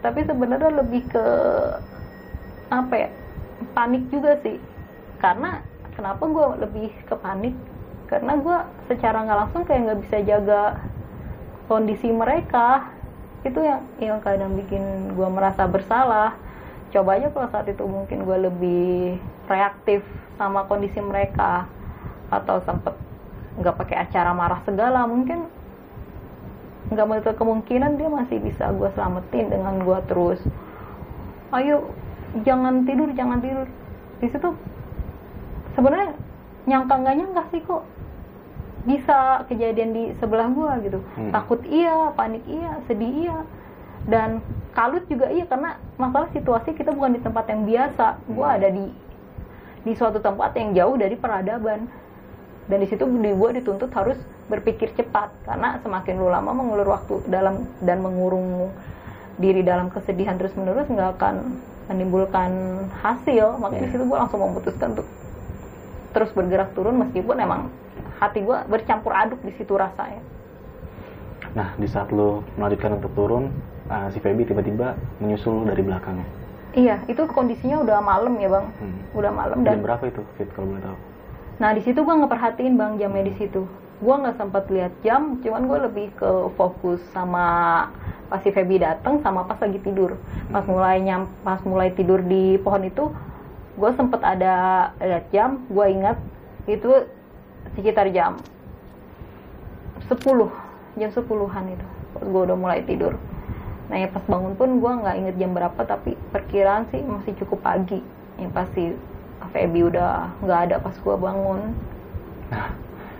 Tapi 0.04 0.22
sebenarnya 0.28 0.70
lebih 0.70 1.02
ke 1.10 1.26
apa 2.68 2.94
ya 2.94 3.10
panik 3.72 4.06
juga 4.12 4.38
sih. 4.44 4.60
Karena 5.18 5.64
kenapa 5.96 6.22
gue 6.28 6.46
lebih 6.62 6.90
ke 7.08 7.14
panik? 7.18 7.56
Karena 8.06 8.38
gue 8.38 8.58
secara 8.88 9.24
nggak 9.26 9.38
langsung 9.44 9.62
kayak 9.66 9.80
nggak 9.90 10.00
bisa 10.06 10.16
jaga 10.22 10.62
kondisi 11.66 12.08
mereka. 12.12 12.94
Itu 13.42 13.64
yang 13.64 13.82
yang 13.98 14.18
kadang 14.22 14.54
bikin 14.54 15.16
gue 15.16 15.28
merasa 15.28 15.66
bersalah. 15.66 16.36
Coba 16.88 17.20
aja 17.20 17.28
kalau 17.28 17.48
saat 17.52 17.68
itu 17.68 17.84
mungkin 17.84 18.24
gue 18.24 18.38
lebih 18.48 19.20
reaktif 19.50 20.00
sama 20.40 20.64
kondisi 20.64 21.02
mereka 21.02 21.68
atau 22.32 22.60
sempet 22.64 23.07
nggak 23.58 23.74
pakai 23.74 23.96
acara 24.06 24.30
marah 24.30 24.62
segala 24.62 25.04
mungkin 25.04 25.50
nggak 26.88 27.04
menutup 27.04 27.34
kemungkinan 27.36 28.00
dia 28.00 28.08
masih 28.08 28.40
bisa 28.40 28.72
gue 28.72 28.88
selamatin 28.96 29.52
dengan 29.52 29.82
gue 29.84 29.98
terus. 30.08 30.40
Ayo 31.52 31.92
jangan 32.46 32.88
tidur 32.88 33.12
jangan 33.12 33.42
tidur. 33.44 33.68
Di 34.22 34.28
situ 34.32 34.48
sebenarnya 35.76 36.16
nyangka 36.64 36.94
nggak 36.96 37.16
nyangka 37.18 37.42
sih 37.52 37.60
kok 37.64 37.84
bisa 38.88 39.44
kejadian 39.52 39.90
di 39.92 40.04
sebelah 40.16 40.48
gue 40.48 40.72
gitu. 40.88 40.98
Hmm. 41.18 41.32
takut 41.34 41.60
iya 41.68 42.14
panik 42.16 42.40
iya 42.48 42.80
sedih 42.88 43.12
iya 43.28 43.38
dan 44.08 44.40
kalut 44.72 45.04
juga 45.12 45.28
iya 45.28 45.44
karena 45.44 45.76
masalah 46.00 46.32
situasi 46.32 46.72
kita 46.72 46.94
bukan 46.96 47.18
di 47.18 47.20
tempat 47.20 47.44
yang 47.52 47.68
biasa. 47.68 48.16
Gue 48.32 48.46
Hmm. 48.48 48.56
ada 48.56 48.68
di 48.72 48.86
di 49.84 49.92
suatu 49.92 50.24
tempat 50.24 50.56
yang 50.56 50.72
jauh 50.72 50.96
dari 50.96 51.16
peradaban 51.20 51.86
dan 52.68 52.78
di 52.78 52.86
situ 52.86 53.04
di 53.04 53.32
gue 53.32 53.50
dituntut 53.54 53.90
harus 53.90 54.16
berpikir 54.46 54.92
cepat 54.94 55.32
karena 55.42 55.76
semakin 55.78 56.14
lu 56.16 56.28
lama 56.28 56.52
mengulur 56.52 56.88
waktu 56.90 57.20
dalam 57.26 57.54
dan 57.78 57.98
mengurung 57.98 58.72
diri 59.36 59.60
dalam 59.60 59.88
kesedihan 59.88 60.36
terus 60.36 60.52
menerus 60.52 60.84
nggak 60.86 61.16
akan 61.16 61.34
menimbulkan 61.88 62.50
hasil 63.00 63.56
makanya 63.56 63.80
di 63.80 63.86
Iya. 63.86 63.92
situ 63.94 64.04
gue 64.04 64.18
langsung 64.18 64.40
memutuskan 64.40 64.88
untuk 64.92 65.08
terus 66.10 66.30
bergerak 66.32 66.72
turun 66.72 66.96
meskipun 66.98 67.36
emang 67.38 67.60
hati 68.18 68.40
gue 68.40 68.56
bercampur 68.66 69.12
aduk 69.12 69.40
di 69.40 69.52
situ 69.52 69.72
rasanya 69.72 70.20
Nah, 71.48 71.72
di 71.74 71.88
saat 71.88 72.12
lu 72.12 72.44
melanjutkan 72.54 73.00
untuk 73.00 73.08
turun, 73.14 73.48
ah, 73.88 74.12
si 74.12 74.20
Feby 74.20 74.44
tiba-tiba 74.44 74.92
menyusul 75.16 75.64
dari 75.64 75.80
belakang. 75.80 76.20
iya 76.70 77.00
itu 77.06 77.24
kondisinya 77.24 77.80
udah 77.80 77.98
malam 77.98 78.36
ya 78.36 78.52
bang 78.52 78.66
Hmm. 78.76 78.98
udah 79.16 79.32
malam 79.32 79.56
Jam 79.58 79.66
dan 79.66 79.80
berapa 79.80 80.04
itu, 80.06 80.20
Fit, 80.36 80.46
kalau 80.52 80.68
boleh 80.68 80.82
tahu? 80.84 80.96
Nah 81.58 81.74
di 81.74 81.82
situ 81.82 82.06
gue 82.06 82.14
ngeperhatiin 82.14 82.78
bang 82.78 83.02
jamnya 83.02 83.26
di 83.26 83.34
situ. 83.34 83.66
Gue 83.98 84.14
nggak 84.14 84.38
sempat 84.38 84.70
lihat 84.70 84.94
jam, 85.02 85.42
cuman 85.42 85.66
gue 85.66 85.78
lebih 85.90 86.06
ke 86.14 86.30
fokus 86.54 87.02
sama 87.10 87.46
pas 88.30 88.38
si 88.46 88.54
Feby 88.54 88.78
datang 88.78 89.18
sama 89.26 89.42
pas 89.42 89.58
lagi 89.58 89.82
tidur. 89.82 90.14
Pas 90.54 90.62
mulai 90.70 91.02
nyam, 91.02 91.26
pas 91.42 91.58
mulai 91.66 91.90
tidur 91.90 92.22
di 92.22 92.62
pohon 92.62 92.86
itu, 92.86 93.10
gue 93.74 93.90
sempet 93.98 94.22
ada 94.22 94.54
lihat 95.02 95.26
jam. 95.34 95.66
Gue 95.66 95.90
ingat 95.90 96.14
itu 96.70 97.10
sekitar 97.74 98.06
jam 98.14 98.38
10 100.06 100.14
jam 100.94 101.10
10-an 101.10 101.64
itu. 101.74 101.86
Gue 102.22 102.40
udah 102.46 102.58
mulai 102.58 102.86
tidur. 102.86 103.18
nah 103.88 103.96
ya 103.96 104.04
pas 104.12 104.20
bangun 104.28 104.52
pun 104.52 104.84
gue 104.84 104.92
nggak 105.00 105.16
inget 105.16 105.36
jam 105.40 105.56
berapa 105.56 105.80
tapi 105.88 106.12
perkiraan 106.28 106.92
sih 106.92 107.00
masih 107.00 107.32
cukup 107.40 107.64
pagi 107.64 108.04
yang 108.36 108.52
pasti 108.52 108.92
Feby 109.52 109.80
udah 109.88 110.28
nggak 110.44 110.60
ada 110.68 110.76
pas 110.80 110.96
gue 110.96 111.16
bangun 111.16 111.60
Nah, 112.48 112.72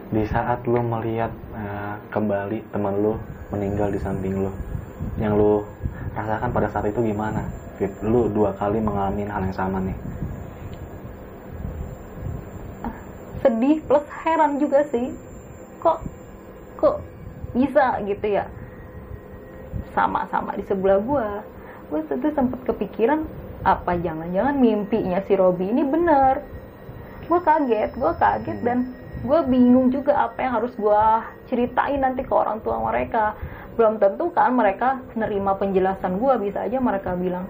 di 0.08 0.24
saat 0.24 0.64
lu 0.64 0.80
melihat 0.80 1.32
eh, 1.52 1.94
kembali 2.08 2.64
teman 2.72 2.94
lu 3.04 3.12
meninggal 3.52 3.92
di 3.92 4.00
samping 4.00 4.40
lu, 4.40 4.52
yang 5.20 5.36
lu 5.36 5.64
rasakan 6.16 6.48
pada 6.52 6.68
saat 6.72 6.88
itu 6.88 7.00
gimana? 7.04 7.44
Fit, 7.76 7.92
lu 8.00 8.28
dua 8.32 8.56
kali 8.56 8.80
mengalami 8.80 9.28
hal 9.28 9.44
yang 9.44 9.56
sama 9.56 9.78
nih. 9.84 9.96
sedih 13.42 13.80
plus 13.86 14.04
heran 14.26 14.58
juga 14.60 14.84
sih 14.92 15.14
kok 15.80 16.02
kok 16.76 17.00
bisa 17.54 18.02
gitu 18.04 18.26
ya 18.28 18.44
sama-sama 19.96 20.52
di 20.58 20.64
sebelah 20.66 21.00
gua 21.00 21.40
gue 21.88 22.00
itu 22.04 22.28
sempet 22.36 22.60
kepikiran 22.68 23.24
apa 23.66 23.98
jangan-jangan 23.98 24.54
mimpinya 24.54 25.18
si 25.26 25.34
Robi 25.34 25.70
ini 25.70 25.82
bener 25.82 26.42
gue 27.26 27.40
kaget 27.42 27.90
gue 27.98 28.12
kaget 28.16 28.58
dan 28.62 28.78
gue 29.18 29.40
bingung 29.50 29.90
juga 29.90 30.14
apa 30.14 30.38
yang 30.46 30.62
harus 30.62 30.72
gue 30.78 31.04
ceritain 31.50 31.98
nanti 31.98 32.22
ke 32.22 32.30
orang 32.30 32.62
tua 32.62 32.78
mereka. 32.78 33.34
Belum 33.74 33.98
tentu 33.98 34.30
kan 34.34 34.54
mereka 34.54 35.02
nerima 35.14 35.58
penjelasan 35.58 36.18
gue 36.18 36.34
bisa 36.42 36.66
aja 36.66 36.78
mereka 36.78 37.14
bilang 37.18 37.46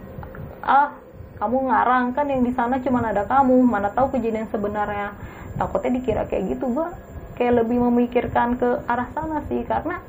ah 0.65 0.97
kamu 1.39 1.71
ngarang 1.71 2.17
kan 2.17 2.27
yang 2.27 2.43
di 2.43 2.53
sana 2.53 2.83
cuma 2.83 3.05
ada 3.05 3.25
kamu 3.25 3.63
mana 3.65 3.93
tahu 3.93 4.17
kejadian 4.17 4.49
sebenarnya. 4.49 5.13
Takutnya 5.61 6.01
dikira 6.01 6.25
kayak 6.25 6.57
gitu. 6.57 6.73
Gue 6.73 6.89
kayak 7.37 7.65
lebih 7.65 7.79
memikirkan 7.85 8.57
ke 8.57 8.83
arah 8.89 9.09
sana 9.13 9.45
sih 9.47 9.63
karena 9.69 10.01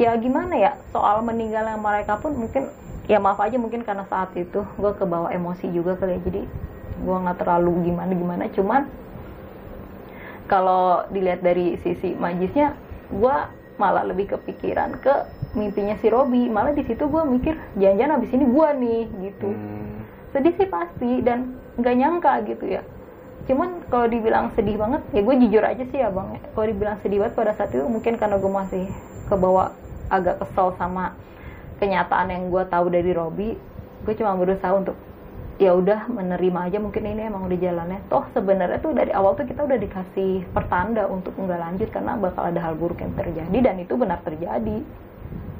ya 0.00 0.16
gimana 0.16 0.54
ya 0.56 0.72
soal 0.94 1.22
meninggalnya 1.26 1.76
mereka 1.78 2.18
pun 2.18 2.34
mungkin 2.34 2.70
ya 3.08 3.18
maaf 3.18 3.40
aja 3.40 3.56
mungkin 3.56 3.82
karena 3.82 4.04
saat 4.06 4.36
itu 4.36 4.60
gue 4.62 4.92
kebawa 4.94 5.32
emosi 5.32 5.72
juga 5.72 5.96
kali 5.96 6.20
ya. 6.20 6.20
Jadi 6.28 6.42
gue 6.98 7.16
nggak 7.24 7.38
terlalu 7.40 7.88
gimana 7.88 8.12
gimana. 8.12 8.44
Cuman 8.52 8.82
kalau 10.46 11.08
dilihat 11.08 11.40
dari 11.40 11.80
sisi 11.80 12.12
majisnya 12.12 12.76
gue 13.08 13.36
malah 13.80 14.04
lebih 14.04 14.36
kepikiran 14.36 15.00
ke 15.00 15.14
mimpinya 15.56 15.96
si 15.98 16.12
Robi. 16.12 16.52
Malah 16.52 16.76
di 16.76 16.84
situ 16.84 17.08
gue 17.08 17.22
mikir 17.24 17.56
jangan-jangan 17.80 18.16
abis 18.20 18.30
ini 18.36 18.44
gue 18.44 18.68
nih 18.76 19.02
gitu. 19.32 19.48
Hmm, 19.48 20.04
sedih 20.36 20.54
sih 20.60 20.68
pasti 20.68 21.24
dan 21.24 21.56
nggak 21.80 21.96
nyangka 21.96 22.32
gitu 22.44 22.64
ya. 22.68 22.84
Cuman 23.48 23.80
kalau 23.88 24.04
dibilang 24.04 24.52
sedih 24.52 24.76
banget 24.76 25.00
ya 25.16 25.24
gue 25.24 25.34
jujur 25.48 25.64
aja 25.64 25.80
sih 25.88 25.98
ya 26.04 26.12
bang 26.12 26.36
kalau 26.52 26.66
dibilang 26.68 27.00
sedih 27.00 27.24
banget 27.24 27.32
pada 27.32 27.52
saat 27.56 27.72
itu 27.72 27.88
mungkin 27.88 28.20
karena 28.20 28.36
gue 28.36 28.52
masih 28.52 28.84
kebawa 29.32 29.72
agak 30.12 30.36
kesel 30.44 30.76
sama 30.76 31.16
kenyataan 31.78 32.28
yang 32.30 32.50
gue 32.50 32.62
tahu 32.66 32.90
dari 32.90 33.10
Robi 33.14 33.54
gue 34.06 34.14
cuma 34.14 34.38
berusaha 34.38 34.70
untuk 34.74 34.94
ya 35.58 35.74
udah 35.74 36.06
menerima 36.06 36.70
aja 36.70 36.78
mungkin 36.78 37.02
ini 37.02 37.26
emang 37.26 37.50
udah 37.50 37.58
jalannya. 37.58 37.98
Toh 38.06 38.24
sebenarnya 38.30 38.78
tuh 38.78 38.94
dari 38.94 39.10
awal 39.10 39.34
tuh 39.34 39.42
kita 39.42 39.66
udah 39.66 39.74
dikasih 39.74 40.46
pertanda 40.54 41.10
untuk 41.10 41.34
nggak 41.34 41.58
lanjut 41.58 41.88
karena 41.90 42.14
bakal 42.14 42.46
ada 42.46 42.62
hal 42.62 42.78
buruk 42.78 43.02
yang 43.02 43.10
terjadi 43.18 43.58
dan 43.58 43.74
itu 43.82 43.98
benar 43.98 44.22
terjadi. 44.22 44.78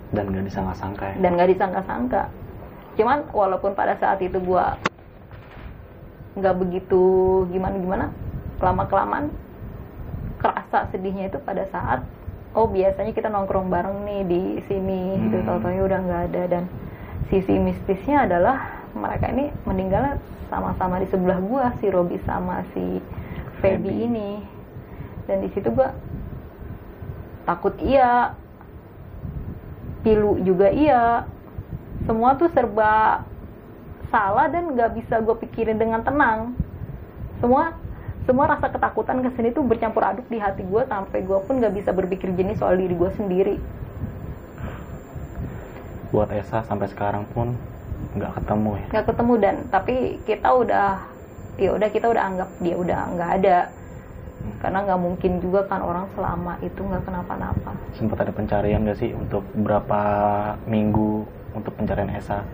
Dan 0.09 0.33
gak 0.33 0.48
disangka-sangka 0.48 1.04
ya. 1.04 1.14
dan 1.20 1.31
nggak 1.37 1.50
disangka-sangka. 1.52 2.22
Cuman 2.96 3.18
walaupun 3.35 3.76
pada 3.76 3.98
saat 3.98 4.22
itu 4.22 4.38
gua 4.40 4.78
nggak 6.38 6.54
begitu 6.62 7.02
gimana 7.50 7.76
gimana 7.83 8.07
lama 8.62 8.87
kelamaan 8.87 9.26
kerasa 10.38 10.87
sedihnya 10.94 11.26
itu 11.26 11.42
pada 11.42 11.66
saat 11.74 12.07
oh 12.57 12.69
biasanya 12.69 13.13
kita 13.13 13.29
nongkrong 13.29 13.69
bareng 13.69 14.05
nih 14.05 14.23
di 14.25 14.43
sini 14.69 15.17
gitu. 15.29 15.37
Hmm. 15.43 15.47
tau-taunya 15.49 15.83
udah 15.85 16.01
nggak 16.05 16.23
ada. 16.33 16.43
Dan 16.49 16.65
sisi 17.29 17.55
mistisnya 17.57 18.25
adalah 18.25 18.89
mereka 18.97 19.29
ini 19.29 19.53
meninggalnya 19.69 20.17
sama-sama 20.49 21.01
di 21.01 21.09
sebelah 21.13 21.39
gua 21.45 21.73
si 21.81 21.87
Robi 21.93 22.17
sama 22.25 22.65
si 22.73 23.03
Feby 23.61 23.89
Feby. 23.89 24.07
ini. 24.09 24.31
Dan 25.29 25.45
di 25.45 25.49
situ 25.53 25.69
gua 25.73 25.93
takut 27.45 27.75
iya 27.81 28.33
pilu 30.05 30.41
juga 30.45 30.73
iya. 30.73 31.25
Semua 32.07 32.39
tuh 32.39 32.49
serba 32.55 33.27
salah 34.09 34.49
dan 34.49 34.73
nggak 34.73 34.97
bisa 34.97 35.21
gue 35.21 35.37
pikirin 35.45 35.77
dengan 35.77 36.01
tenang. 36.01 36.57
Semua 37.43 37.77
semua 38.29 38.45
rasa 38.45 38.69
ketakutan 38.69 39.25
ke 39.25 39.33
sini 39.41 39.57
tuh 39.57 39.64
bercampur 39.64 40.05
aduk 40.05 40.29
di 40.29 40.37
hati 40.37 40.61
gue 40.61 40.85
sampai 40.85 41.25
gue 41.25 41.38
pun 41.49 41.64
nggak 41.64 41.73
bisa 41.81 41.97
berpikir 41.97 42.29
jenis 42.37 42.61
soal 42.61 42.77
diri 42.77 42.93
gue 42.93 43.11
sendiri 43.17 43.57
Buat 46.12 46.37
Esa 46.37 46.61
sampai 46.69 46.93
sekarang 46.93 47.25
pun 47.33 47.57
nggak 48.21 48.37
ketemu 48.37 48.71
ya. 48.77 48.87
nggak 48.93 49.07
ketemu 49.09 49.33
dan 49.41 49.57
tapi 49.73 50.21
kita 50.29 50.49
udah 50.53 51.01
ya 51.57 51.71
udah 51.73 51.88
kita 51.88 52.07
udah 52.12 52.23
anggap 52.29 52.51
dia 52.61 52.77
udah 52.77 53.01
nggak 53.17 53.31
ada 53.41 53.59
karena 54.61 54.79
nggak 54.85 55.01
mungkin 55.01 55.33
juga 55.41 55.64
kan 55.64 55.81
orang 55.81 56.07
selama 56.12 56.61
itu 56.61 56.81
nggak 56.85 57.03
kenapa-napa 57.09 57.73
Sempat 57.97 58.29
ada 58.29 58.33
pencarian 58.37 58.85
gak 58.85 59.01
sih 59.01 59.11
untuk 59.17 59.43
berapa 59.57 60.01
minggu 60.69 61.25
untuk 61.57 61.73
pencarian 61.81 62.12
Esa? 62.12 62.45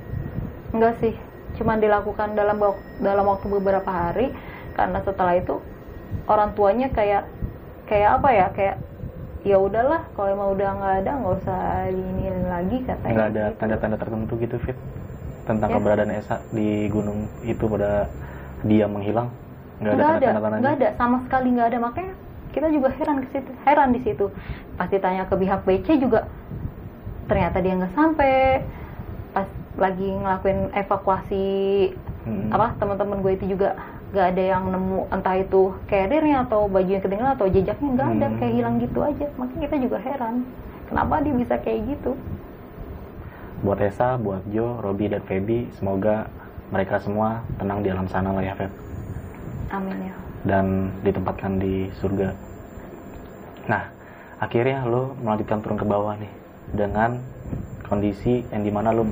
Enggak 0.73 0.97
sih, 1.03 1.15
cuman 1.61 1.83
dilakukan 1.83 2.39
dalam 2.39 2.57
dalam 3.03 3.25
waktu 3.27 3.47
beberapa 3.53 3.91
hari 3.91 4.33
karena 4.75 4.99
setelah 5.01 5.35
itu 5.35 5.55
orang 6.27 6.51
tuanya 6.53 6.89
kayak 6.91 7.25
kayak 7.87 8.21
apa 8.21 8.29
ya 8.31 8.47
kayak 8.51 8.77
ya 9.45 9.57
udahlah 9.57 10.03
kalau 10.13 10.29
emang 10.31 10.49
udah 10.53 10.69
nggak 10.73 10.95
ada 11.05 11.11
nggak 11.21 11.35
usah 11.43 11.61
ini 11.89 12.25
lagi 12.49 12.79
katanya 12.83 13.13
Nggak 13.13 13.29
ada 13.29 13.45
gitu. 13.45 13.59
tanda-tanda 13.61 13.97
tertentu 13.97 14.33
gitu 14.41 14.57
Fit 14.59 14.79
tentang 15.45 15.69
Ya. 15.69 15.75
keberadaan 15.77 16.13
Esa 16.13 16.41
di 16.49 16.89
gunung 16.89 17.29
itu 17.43 17.65
pada 17.69 18.09
dia 18.65 18.89
menghilang? 18.89 19.29
Nggak 19.77 19.93
ada 19.93 20.01
nggak 20.01 20.17
ada 20.17 20.59
nggak 20.59 20.75
ada 20.81 20.89
sama 20.97 21.17
sekali 21.23 21.49
nggak 21.53 21.69
ada 21.69 21.79
makanya 21.83 22.13
kita 22.55 22.71
juga 22.71 22.89
heran 22.95 23.19
ke 23.21 23.29
situ 23.31 23.51
heran 23.63 23.91
di 23.91 24.01
situ 24.01 24.27
pasti 24.75 24.97
tanya 24.97 25.27
ke 25.27 25.35
pihak 25.35 25.61
BC 25.63 25.87
juga 25.99 26.25
ternyata 27.27 27.59
dia 27.59 27.75
nggak 27.75 27.93
sampai 27.93 28.63
pas 29.35 29.49
lagi 29.77 30.09
ngelakuin 30.09 30.71
evakuasi 30.73 31.47
Hmm. 32.25 32.49
apa 32.49 32.73
teman-teman 32.81 33.21
gue 33.21 33.37
itu 33.37 33.53
juga 33.53 33.77
nggak 34.15 34.27
ada 34.31 34.43
yang 34.47 34.71
nemu 34.71 35.11
entah 35.11 35.35
itu 35.35 35.75
carriernya 35.91 36.47
atau 36.47 36.71
baju 36.71 36.87
yang 36.87 37.03
ketinggalan 37.03 37.35
atau 37.35 37.51
jejaknya 37.51 37.89
nggak 37.99 38.09
ada 38.15 38.27
Hmm. 38.31 38.39
kayak 38.39 38.55
hilang 38.55 38.77
gitu 38.79 38.99
aja 39.03 39.27
makanya 39.35 39.61
kita 39.67 39.77
juga 39.83 39.99
heran 39.99 40.35
kenapa 40.87 41.15
dia 41.19 41.35
bisa 41.35 41.55
kayak 41.59 41.81
gitu 41.91 42.13
Buat 43.65 43.81
Esa, 43.81 44.21
buat 44.21 44.45
Jo, 44.53 44.77
Robi 44.79 45.09
dan 45.09 45.25
Feby, 45.25 45.73
semoga 45.81 46.29
mereka 46.69 47.01
semua 47.01 47.41
tenang 47.57 47.81
di 47.81 47.89
alam 47.89 48.05
sana 48.07 48.31
lah 48.31 48.45
ya 48.45 48.55
Feb. 48.55 48.71
amin 49.73 49.99
ya 50.05 50.15
dan 50.45 50.93
ditempatkan 51.01 51.57
di 51.57 51.89
surga. 51.97 52.37
Nah, 53.65 53.89
akhirnya 54.37 54.85
lo 54.85 55.17
melanjutkan 55.25 55.65
turun 55.65 55.81
ke 55.81 55.87
bawah 55.89 56.13
nih 56.21 56.29
dengan 56.77 57.17
kondisi 57.89 58.45
yang 58.53 58.61
di 58.61 58.69
mana 58.69 58.93
lo 58.93 59.09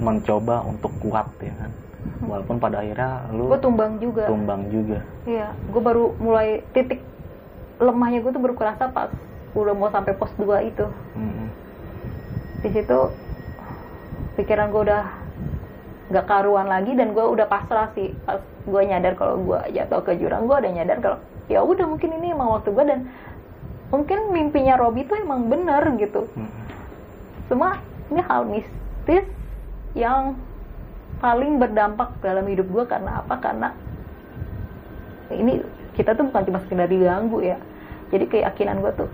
mencoba 0.00 0.64
untuk 0.64 0.96
kuat 1.04 1.28
ya 1.44 1.52
kan. 1.60 1.70
Walaupun 2.16 2.56
pada 2.56 2.80
akhirnya 2.80 3.28
lo 3.30 3.48
gue 3.48 3.60
tumbang 3.60 3.98
juga 3.98 4.24
tumbang 4.26 4.66
juga. 4.66 4.98
iya 5.24 5.52
gue 5.52 5.82
baru 5.82 6.16
mulai 6.16 6.64
titik 6.72 7.00
lemahnya 7.76 8.20
gue 8.20 8.32
tuh 8.32 8.40
baru 8.40 8.54
kerasa 8.54 8.88
pas 8.88 9.12
udah 9.52 9.72
mau 9.72 9.88
sampai 9.88 10.12
pos 10.12 10.32
2 10.36 10.44
itu 10.66 10.86
Mm-mm. 11.14 11.48
di 12.60 12.68
situ 12.72 13.00
pikiran 14.34 14.68
gue 14.68 14.82
udah 14.84 15.04
nggak 16.06 16.26
karuan 16.26 16.68
lagi 16.68 16.92
dan 16.92 17.12
gue 17.12 17.24
udah 17.24 17.44
pasrah 17.44 17.90
sih 17.92 18.14
pas 18.22 18.38
gue 18.40 18.82
nyadar 18.84 19.12
kalau 19.14 19.40
gue 19.40 19.60
jatuh 19.72 20.00
ke 20.02 20.16
jurang 20.16 20.46
gue 20.46 20.56
udah 20.56 20.72
nyadar 20.72 20.98
kalau 21.00 21.18
ya 21.46 21.60
udah 21.60 21.84
mungkin 21.84 22.10
ini 22.16 22.32
emang 22.32 22.48
waktu 22.52 22.70
gue 22.70 22.84
dan 22.84 23.00
mungkin 23.86 24.18
mimpinya 24.30 24.74
Robi 24.76 25.04
tuh 25.04 25.18
emang 25.18 25.46
bener 25.46 25.82
gitu 25.96 26.26
Mm-mm. 26.32 26.64
semua 27.46 27.78
ini 28.06 28.22
hal 28.22 28.42
mistis 28.44 29.24
yang 29.92 30.36
paling 31.20 31.56
berdampak 31.56 32.12
dalam 32.20 32.44
hidup 32.46 32.68
gue 32.68 32.84
karena 32.84 33.24
apa? 33.24 33.34
Karena 33.40 33.68
ini 35.32 35.60
kita 35.96 36.12
tuh 36.12 36.28
bukan 36.28 36.44
cuma 36.46 36.58
sekedar 36.64 36.88
diganggu 36.88 37.40
ya. 37.40 37.58
Jadi 38.12 38.24
keyakinan 38.30 38.84
gue 38.84 38.92
tuh 38.94 39.10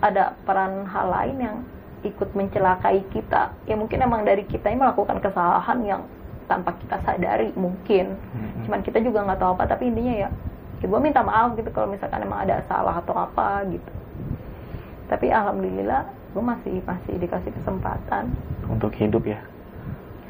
ada 0.00 0.36
peran 0.46 0.86
hal 0.86 1.06
lain 1.10 1.36
yang 1.42 1.56
ikut 2.06 2.30
mencelakai 2.32 3.02
kita. 3.10 3.50
Ya 3.66 3.74
mungkin 3.74 3.98
emang 4.00 4.22
dari 4.22 4.46
kita 4.46 4.70
yang 4.70 4.86
melakukan 4.86 5.18
kesalahan 5.18 5.78
yang 5.82 6.02
tanpa 6.46 6.78
kita 6.78 7.02
sadari 7.02 7.50
mungkin. 7.58 8.14
Mm-mm. 8.14 8.64
cuman 8.66 8.80
kita 8.82 9.02
juga 9.02 9.26
nggak 9.26 9.38
tahu 9.42 9.50
apa 9.58 9.64
tapi 9.66 9.90
intinya 9.90 10.26
ya, 10.26 10.28
ya 10.82 10.86
gue 10.86 11.00
minta 11.02 11.22
maaf 11.22 11.54
gitu 11.58 11.70
kalau 11.74 11.90
misalkan 11.90 12.22
emang 12.22 12.46
ada 12.46 12.62
salah 12.70 13.02
atau 13.02 13.14
apa 13.18 13.66
gitu. 13.66 13.90
Tapi 15.10 15.26
alhamdulillah 15.34 16.06
gue 16.34 16.42
masih 16.42 16.78
masih 16.86 17.14
dikasih 17.18 17.50
kesempatan. 17.50 18.30
Untuk 18.70 18.94
hidup 18.94 19.26
ya. 19.26 19.42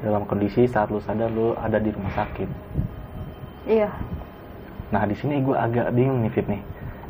Dalam 0.05 0.29
kondisi 0.29 0.69
saat 0.69 0.93
lo 0.93 1.01
sadar 1.01 1.33
lo 1.33 1.57
ada 1.57 1.81
di 1.81 1.89
rumah 1.93 2.13
sakit. 2.13 2.49
iya 3.67 3.91
Nah 4.95 5.03
di 5.03 5.19
sini 5.19 5.43
gue 5.43 5.57
agak 5.57 5.91
bingung 5.97 6.23
nih 6.23 6.31
Fit 6.31 6.47
nih. 6.47 6.63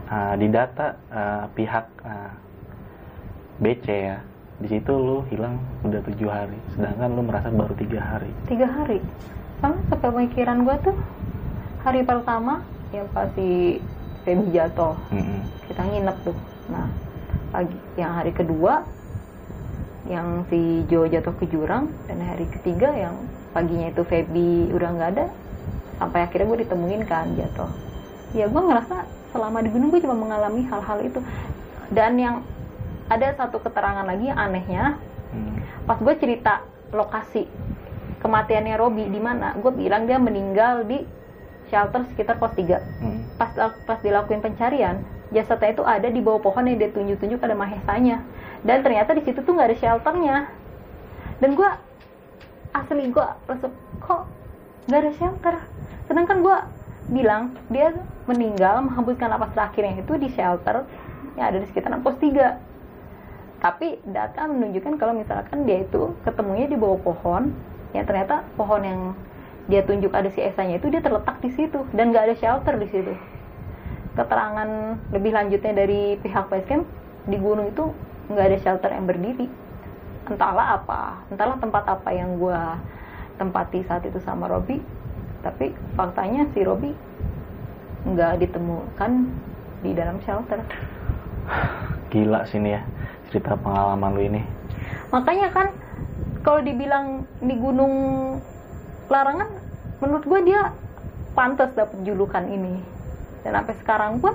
Ah, 0.07 0.33
di 0.39 0.47
data 0.49 0.97
ah, 1.11 1.45
pihak 1.53 1.87
ah, 2.07 2.33
BC 3.59 3.87
ya 3.89 4.19
di 4.57 4.69
situ 4.73 4.89
lu 4.89 5.21
hilang 5.29 5.61
udah 5.85 6.01
tujuh 6.01 6.33
hari 6.33 6.57
sedangkan 6.73 7.13
lu 7.13 7.23
merasa 7.29 7.53
baru 7.53 7.77
tiga 7.77 8.01
hari 8.01 8.33
tiga 8.49 8.65
hari 8.65 9.05
sama 9.61 9.77
sepemikiran 9.93 10.65
gue 10.65 10.77
tuh 10.81 10.97
hari 11.85 12.01
pertama 12.01 12.65
yang 12.89 13.05
pasti 13.13 13.77
Feby 14.25 14.49
jatuh 14.57 14.97
Mm-mm. 15.13 15.45
kita 15.69 15.83
nginep 15.85 16.17
tuh 16.25 16.37
nah 16.73 16.89
pagi 17.53 17.77
yang 18.01 18.17
hari 18.17 18.33
kedua 18.33 18.81
yang 20.07 20.47
si 20.47 20.87
Jo 20.87 21.07
jatuh 21.07 21.35
ke 21.35 21.51
jurang 21.51 21.91
dan 22.07 22.23
hari 22.23 22.47
ketiga 22.49 22.95
yang 22.95 23.15
paginya 23.51 23.91
itu 23.91 24.03
Feby 24.07 24.71
udah 24.71 24.89
nggak 24.95 25.11
ada 25.19 25.27
sampai 25.99 26.29
akhirnya 26.29 26.47
gue 26.47 26.59
ditemuin 26.69 27.03
kan 27.09 27.27
jatuh 27.35 27.71
ya 28.35 28.47
gue 28.47 28.63
ngerasa 28.63 28.97
selama 29.33 29.65
di 29.65 29.71
gunung 29.73 29.89
gue 29.91 30.01
cuma 30.03 30.15
mengalami 30.15 30.63
hal-hal 30.69 30.99
itu 31.03 31.21
dan 31.91 32.15
yang 32.21 32.37
ada 33.07 33.35
satu 33.35 33.63
keterangan 33.63 34.07
lagi 34.07 34.31
yang 34.31 34.39
anehnya 34.39 34.85
Hmm. 35.27 35.59
pas 35.91 35.99
gue 35.99 36.15
cerita 36.23 36.63
lokasi 36.95 37.51
kematiannya 38.23 38.79
Robi 38.79 39.11
di 39.11 39.19
mana 39.19 39.59
gue 39.59 39.75
bilang 39.75 40.07
dia 40.07 40.23
meninggal 40.23 40.87
di 40.87 41.03
shelter 41.67 42.07
sekitar 42.15 42.39
pos 42.39 42.55
3 42.55 42.79
Hmm. 43.03 43.27
pas 43.35 43.51
pas 43.85 43.99
dilakuin 43.99 44.39
pencarian 44.39 45.03
jasadnya 45.35 45.75
itu 45.75 45.83
ada 45.83 46.07
di 46.07 46.23
bawah 46.23 46.39
pohon 46.39 46.71
yang 46.71 46.79
dia 46.79 46.95
tunjuk-tunjuk 46.95 47.43
ada 47.43 47.59
mahesanya 47.59 48.23
dan 48.67 48.83
ternyata 48.83 49.15
di 49.15 49.23
situ 49.23 49.39
tuh 49.47 49.55
nggak 49.55 49.71
ada 49.71 49.79
shelternya. 49.79 50.37
Dan 51.39 51.55
gue 51.55 51.71
asli 52.75 53.09
gue 53.09 53.27
resep 53.47 53.73
kok 54.03 54.23
nggak 54.91 55.01
ada 55.01 55.13
shelter? 55.15 55.55
Sedangkan 56.11 56.43
gue 56.43 56.57
bilang 57.15 57.55
dia 57.71 57.95
meninggal 58.27 58.83
menghembuskan 58.83 59.31
napas 59.31 59.55
terakhirnya 59.55 60.03
itu 60.03 60.13
di 60.19 60.29
shelter 60.35 60.83
yang 61.39 61.55
ada 61.55 61.63
di 61.63 61.67
sekitaran 61.71 62.03
pos 62.03 62.19
3 62.19 63.63
tapi 63.63 64.03
data 64.03 64.51
menunjukkan 64.51 64.99
kalau 64.99 65.15
misalkan 65.15 65.65
dia 65.65 65.87
itu 65.87 66.13
ketemunya 66.27 66.67
di 66.67 66.75
bawah 66.75 66.99
pohon 67.01 67.55
ya 67.95 68.03
ternyata 68.03 68.43
pohon 68.59 68.83
yang 68.83 69.01
dia 69.67 69.83
tunjuk 69.83 70.15
ada 70.15 70.31
si 70.31 70.43
Esanya 70.43 70.79
itu 70.79 70.91
dia 70.91 71.03
terletak 71.03 71.43
di 71.43 71.51
situ 71.55 71.83
dan 71.95 72.15
nggak 72.15 72.31
ada 72.31 72.35
shelter 72.39 72.75
di 72.79 72.87
situ. 72.91 73.15
Keterangan 74.15 74.69
lebih 75.11 75.35
lanjutnya 75.35 75.73
dari 75.75 76.17
pihak 76.23 76.47
base 76.47 76.67
camp 76.71 76.87
di 77.27 77.37
gunung 77.37 77.69
itu 77.75 77.91
nggak 78.31 78.47
ada 78.53 78.59
shelter 78.63 78.91
yang 78.93 79.07
berdiri. 79.07 79.47
Entahlah 80.27 80.83
apa. 80.83 81.23
Entahlah 81.31 81.59
tempat 81.63 81.85
apa 81.87 82.11
yang 82.11 82.39
gua 82.39 82.79
tempati 83.39 83.85
saat 83.87 84.03
itu 84.07 84.19
sama 84.23 84.51
Robi. 84.51 84.83
Tapi 85.45 85.71
faktanya 85.95 86.49
si 86.51 86.67
Robi 86.67 86.91
nggak 88.07 88.43
ditemukan 88.43 89.13
di 89.83 89.91
dalam 89.95 90.19
shelter. 90.23 90.63
Gila 92.11 92.47
sini 92.47 92.75
ya 92.75 92.83
cerita 93.31 93.59
pengalaman 93.59 94.11
lu 94.15 94.23
ini. 94.23 94.43
Makanya 95.11 95.49
kan 95.51 95.69
kalau 96.43 96.63
dibilang 96.63 97.27
di 97.43 97.55
gunung 97.59 97.95
larangan 99.11 99.51
menurut 100.03 100.25
gue 100.27 100.41
dia 100.47 100.71
pantas 101.35 101.71
dapat 101.75 101.99
julukan 102.03 102.47
ini. 102.47 102.83
Dan 103.47 103.63
sampai 103.63 103.77
sekarang 103.79 104.13
pun 104.19 104.35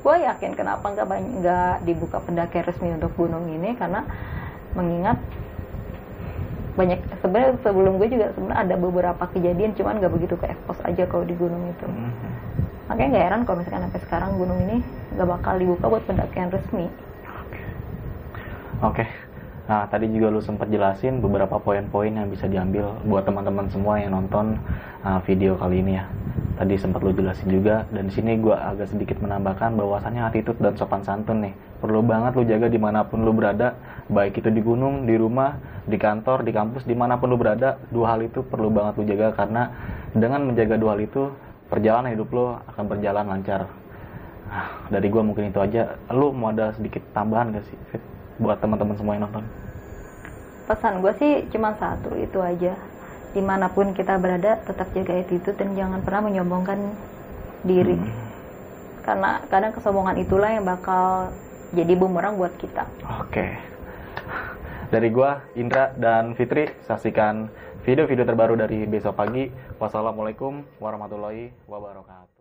gue 0.00 0.16
yakin 0.24 0.52
kenapa 0.56 0.84
nggak 0.88 1.08
banyak 1.08 1.32
nggak 1.44 1.74
dibuka 1.84 2.18
pendakian 2.24 2.64
resmi 2.64 2.88
untuk 2.96 3.12
gunung 3.20 3.44
ini 3.52 3.76
karena 3.76 4.08
mengingat 4.72 5.20
banyak 6.78 7.04
sebenarnya 7.20 7.60
sebelum 7.60 8.00
gue 8.00 8.08
juga 8.08 8.26
sebenarnya 8.32 8.60
ada 8.64 8.74
beberapa 8.80 9.24
kejadian 9.36 9.76
cuman 9.76 10.00
nggak 10.00 10.12
begitu 10.16 10.34
ke 10.40 10.48
expose 10.48 10.80
aja 10.88 11.04
kalau 11.04 11.28
di 11.28 11.36
gunung 11.36 11.68
itu 11.68 11.84
Mhm. 11.84 12.30
makanya 12.88 13.08
nggak 13.12 13.24
heran 13.28 13.42
kalau 13.44 13.56
misalkan 13.60 13.84
sampai 13.86 14.02
sekarang 14.08 14.30
gunung 14.40 14.58
ini 14.64 14.76
nggak 15.12 15.28
bakal 15.28 15.54
dibuka 15.60 15.84
buat 15.86 16.04
pendakian 16.08 16.48
resmi 16.48 16.88
Oke. 18.80 19.04
Nah, 19.70 19.86
tadi 19.86 20.10
juga 20.10 20.34
lu 20.34 20.42
sempat 20.42 20.66
jelasin 20.66 21.22
beberapa 21.22 21.54
poin-poin 21.62 22.10
yang 22.10 22.26
bisa 22.26 22.50
diambil 22.50 22.90
buat 23.06 23.22
teman-teman 23.22 23.70
semua 23.70 24.02
yang 24.02 24.18
nonton 24.18 24.58
uh, 25.06 25.22
video 25.22 25.54
kali 25.54 25.78
ini 25.78 25.94
ya. 25.94 26.10
Tadi 26.58 26.74
sempat 26.74 27.06
lu 27.06 27.14
jelasin 27.14 27.46
juga 27.54 27.86
dan 27.94 28.10
di 28.10 28.12
sini 28.18 28.34
gua 28.42 28.74
agak 28.74 28.90
sedikit 28.90 29.22
menambahkan 29.22 29.78
bahwasannya 29.78 30.26
attitude 30.26 30.58
dan 30.58 30.74
sopan 30.74 31.06
santun 31.06 31.46
nih 31.46 31.54
perlu 31.78 32.02
banget 32.02 32.34
lu 32.34 32.42
jaga 32.50 32.66
di 32.66 32.82
mana 32.82 33.06
pun 33.06 33.22
lu 33.22 33.30
berada, 33.30 33.78
baik 34.10 34.42
itu 34.42 34.50
di 34.50 34.58
gunung, 34.58 35.06
di 35.06 35.14
rumah, 35.14 35.54
di 35.86 35.94
kantor, 35.94 36.42
di 36.42 36.50
kampus, 36.50 36.82
di 36.82 36.98
mana 36.98 37.22
pun 37.22 37.30
lu 37.30 37.38
berada, 37.38 37.78
dua 37.94 38.18
hal 38.18 38.26
itu 38.26 38.42
perlu 38.42 38.74
banget 38.74 38.98
lu 38.98 39.06
jaga 39.06 39.38
karena 39.38 39.70
dengan 40.10 40.50
menjaga 40.50 40.82
dua 40.82 40.98
hal 40.98 41.00
itu 41.06 41.30
perjalanan 41.70 42.10
hidup 42.10 42.26
lu 42.34 42.58
akan 42.74 42.84
berjalan 42.90 43.22
lancar. 43.22 43.70
Ah, 44.50 44.82
dari 44.90 45.06
gua 45.06 45.22
mungkin 45.22 45.54
itu 45.54 45.62
aja. 45.62 45.94
Lu 46.10 46.34
mau 46.34 46.50
ada 46.50 46.74
sedikit 46.74 47.06
tambahan 47.14 47.54
gak 47.54 47.70
sih? 47.70 47.78
Buat 48.40 48.58
teman-teman 48.58 48.96
semua 48.96 49.14
yang 49.14 49.28
nonton? 49.28 49.44
pesan 50.70 51.02
gue 51.02 51.12
sih 51.18 51.32
cuma 51.50 51.74
satu 51.74 52.14
itu 52.14 52.38
aja 52.38 52.78
di 53.34 53.42
mana 53.42 53.66
pun 53.74 53.90
kita 53.90 54.14
berada 54.22 54.54
tetap 54.62 54.86
jaga 54.94 55.18
attitude 55.18 55.58
dan 55.58 55.74
jangan 55.74 55.98
pernah 55.98 56.30
menyombongkan 56.30 56.78
diri 57.66 57.98
Hmm. 57.98 58.06
karena 59.02 59.42
kadang 59.50 59.74
kesombongan 59.74 60.22
itulah 60.22 60.46
yang 60.46 60.62
bakal 60.62 61.34
jadi 61.74 61.92
bumerang 61.98 62.38
buat 62.38 62.54
kita 62.62 62.86
Oke. 63.18 63.58
Dari 64.90 65.06
gua 65.14 65.38
Indra 65.54 65.94
dan 65.94 66.34
Fitri 66.34 66.66
saksikan 66.82 67.46
video-video 67.86 68.26
terbaru 68.26 68.58
dari 68.58 68.90
besok 68.90 69.22
pagi. 69.22 69.46
Wassalamualaikum 69.78 70.66
warahmatullahi 70.82 71.54
wabarakatuh. 71.70 72.39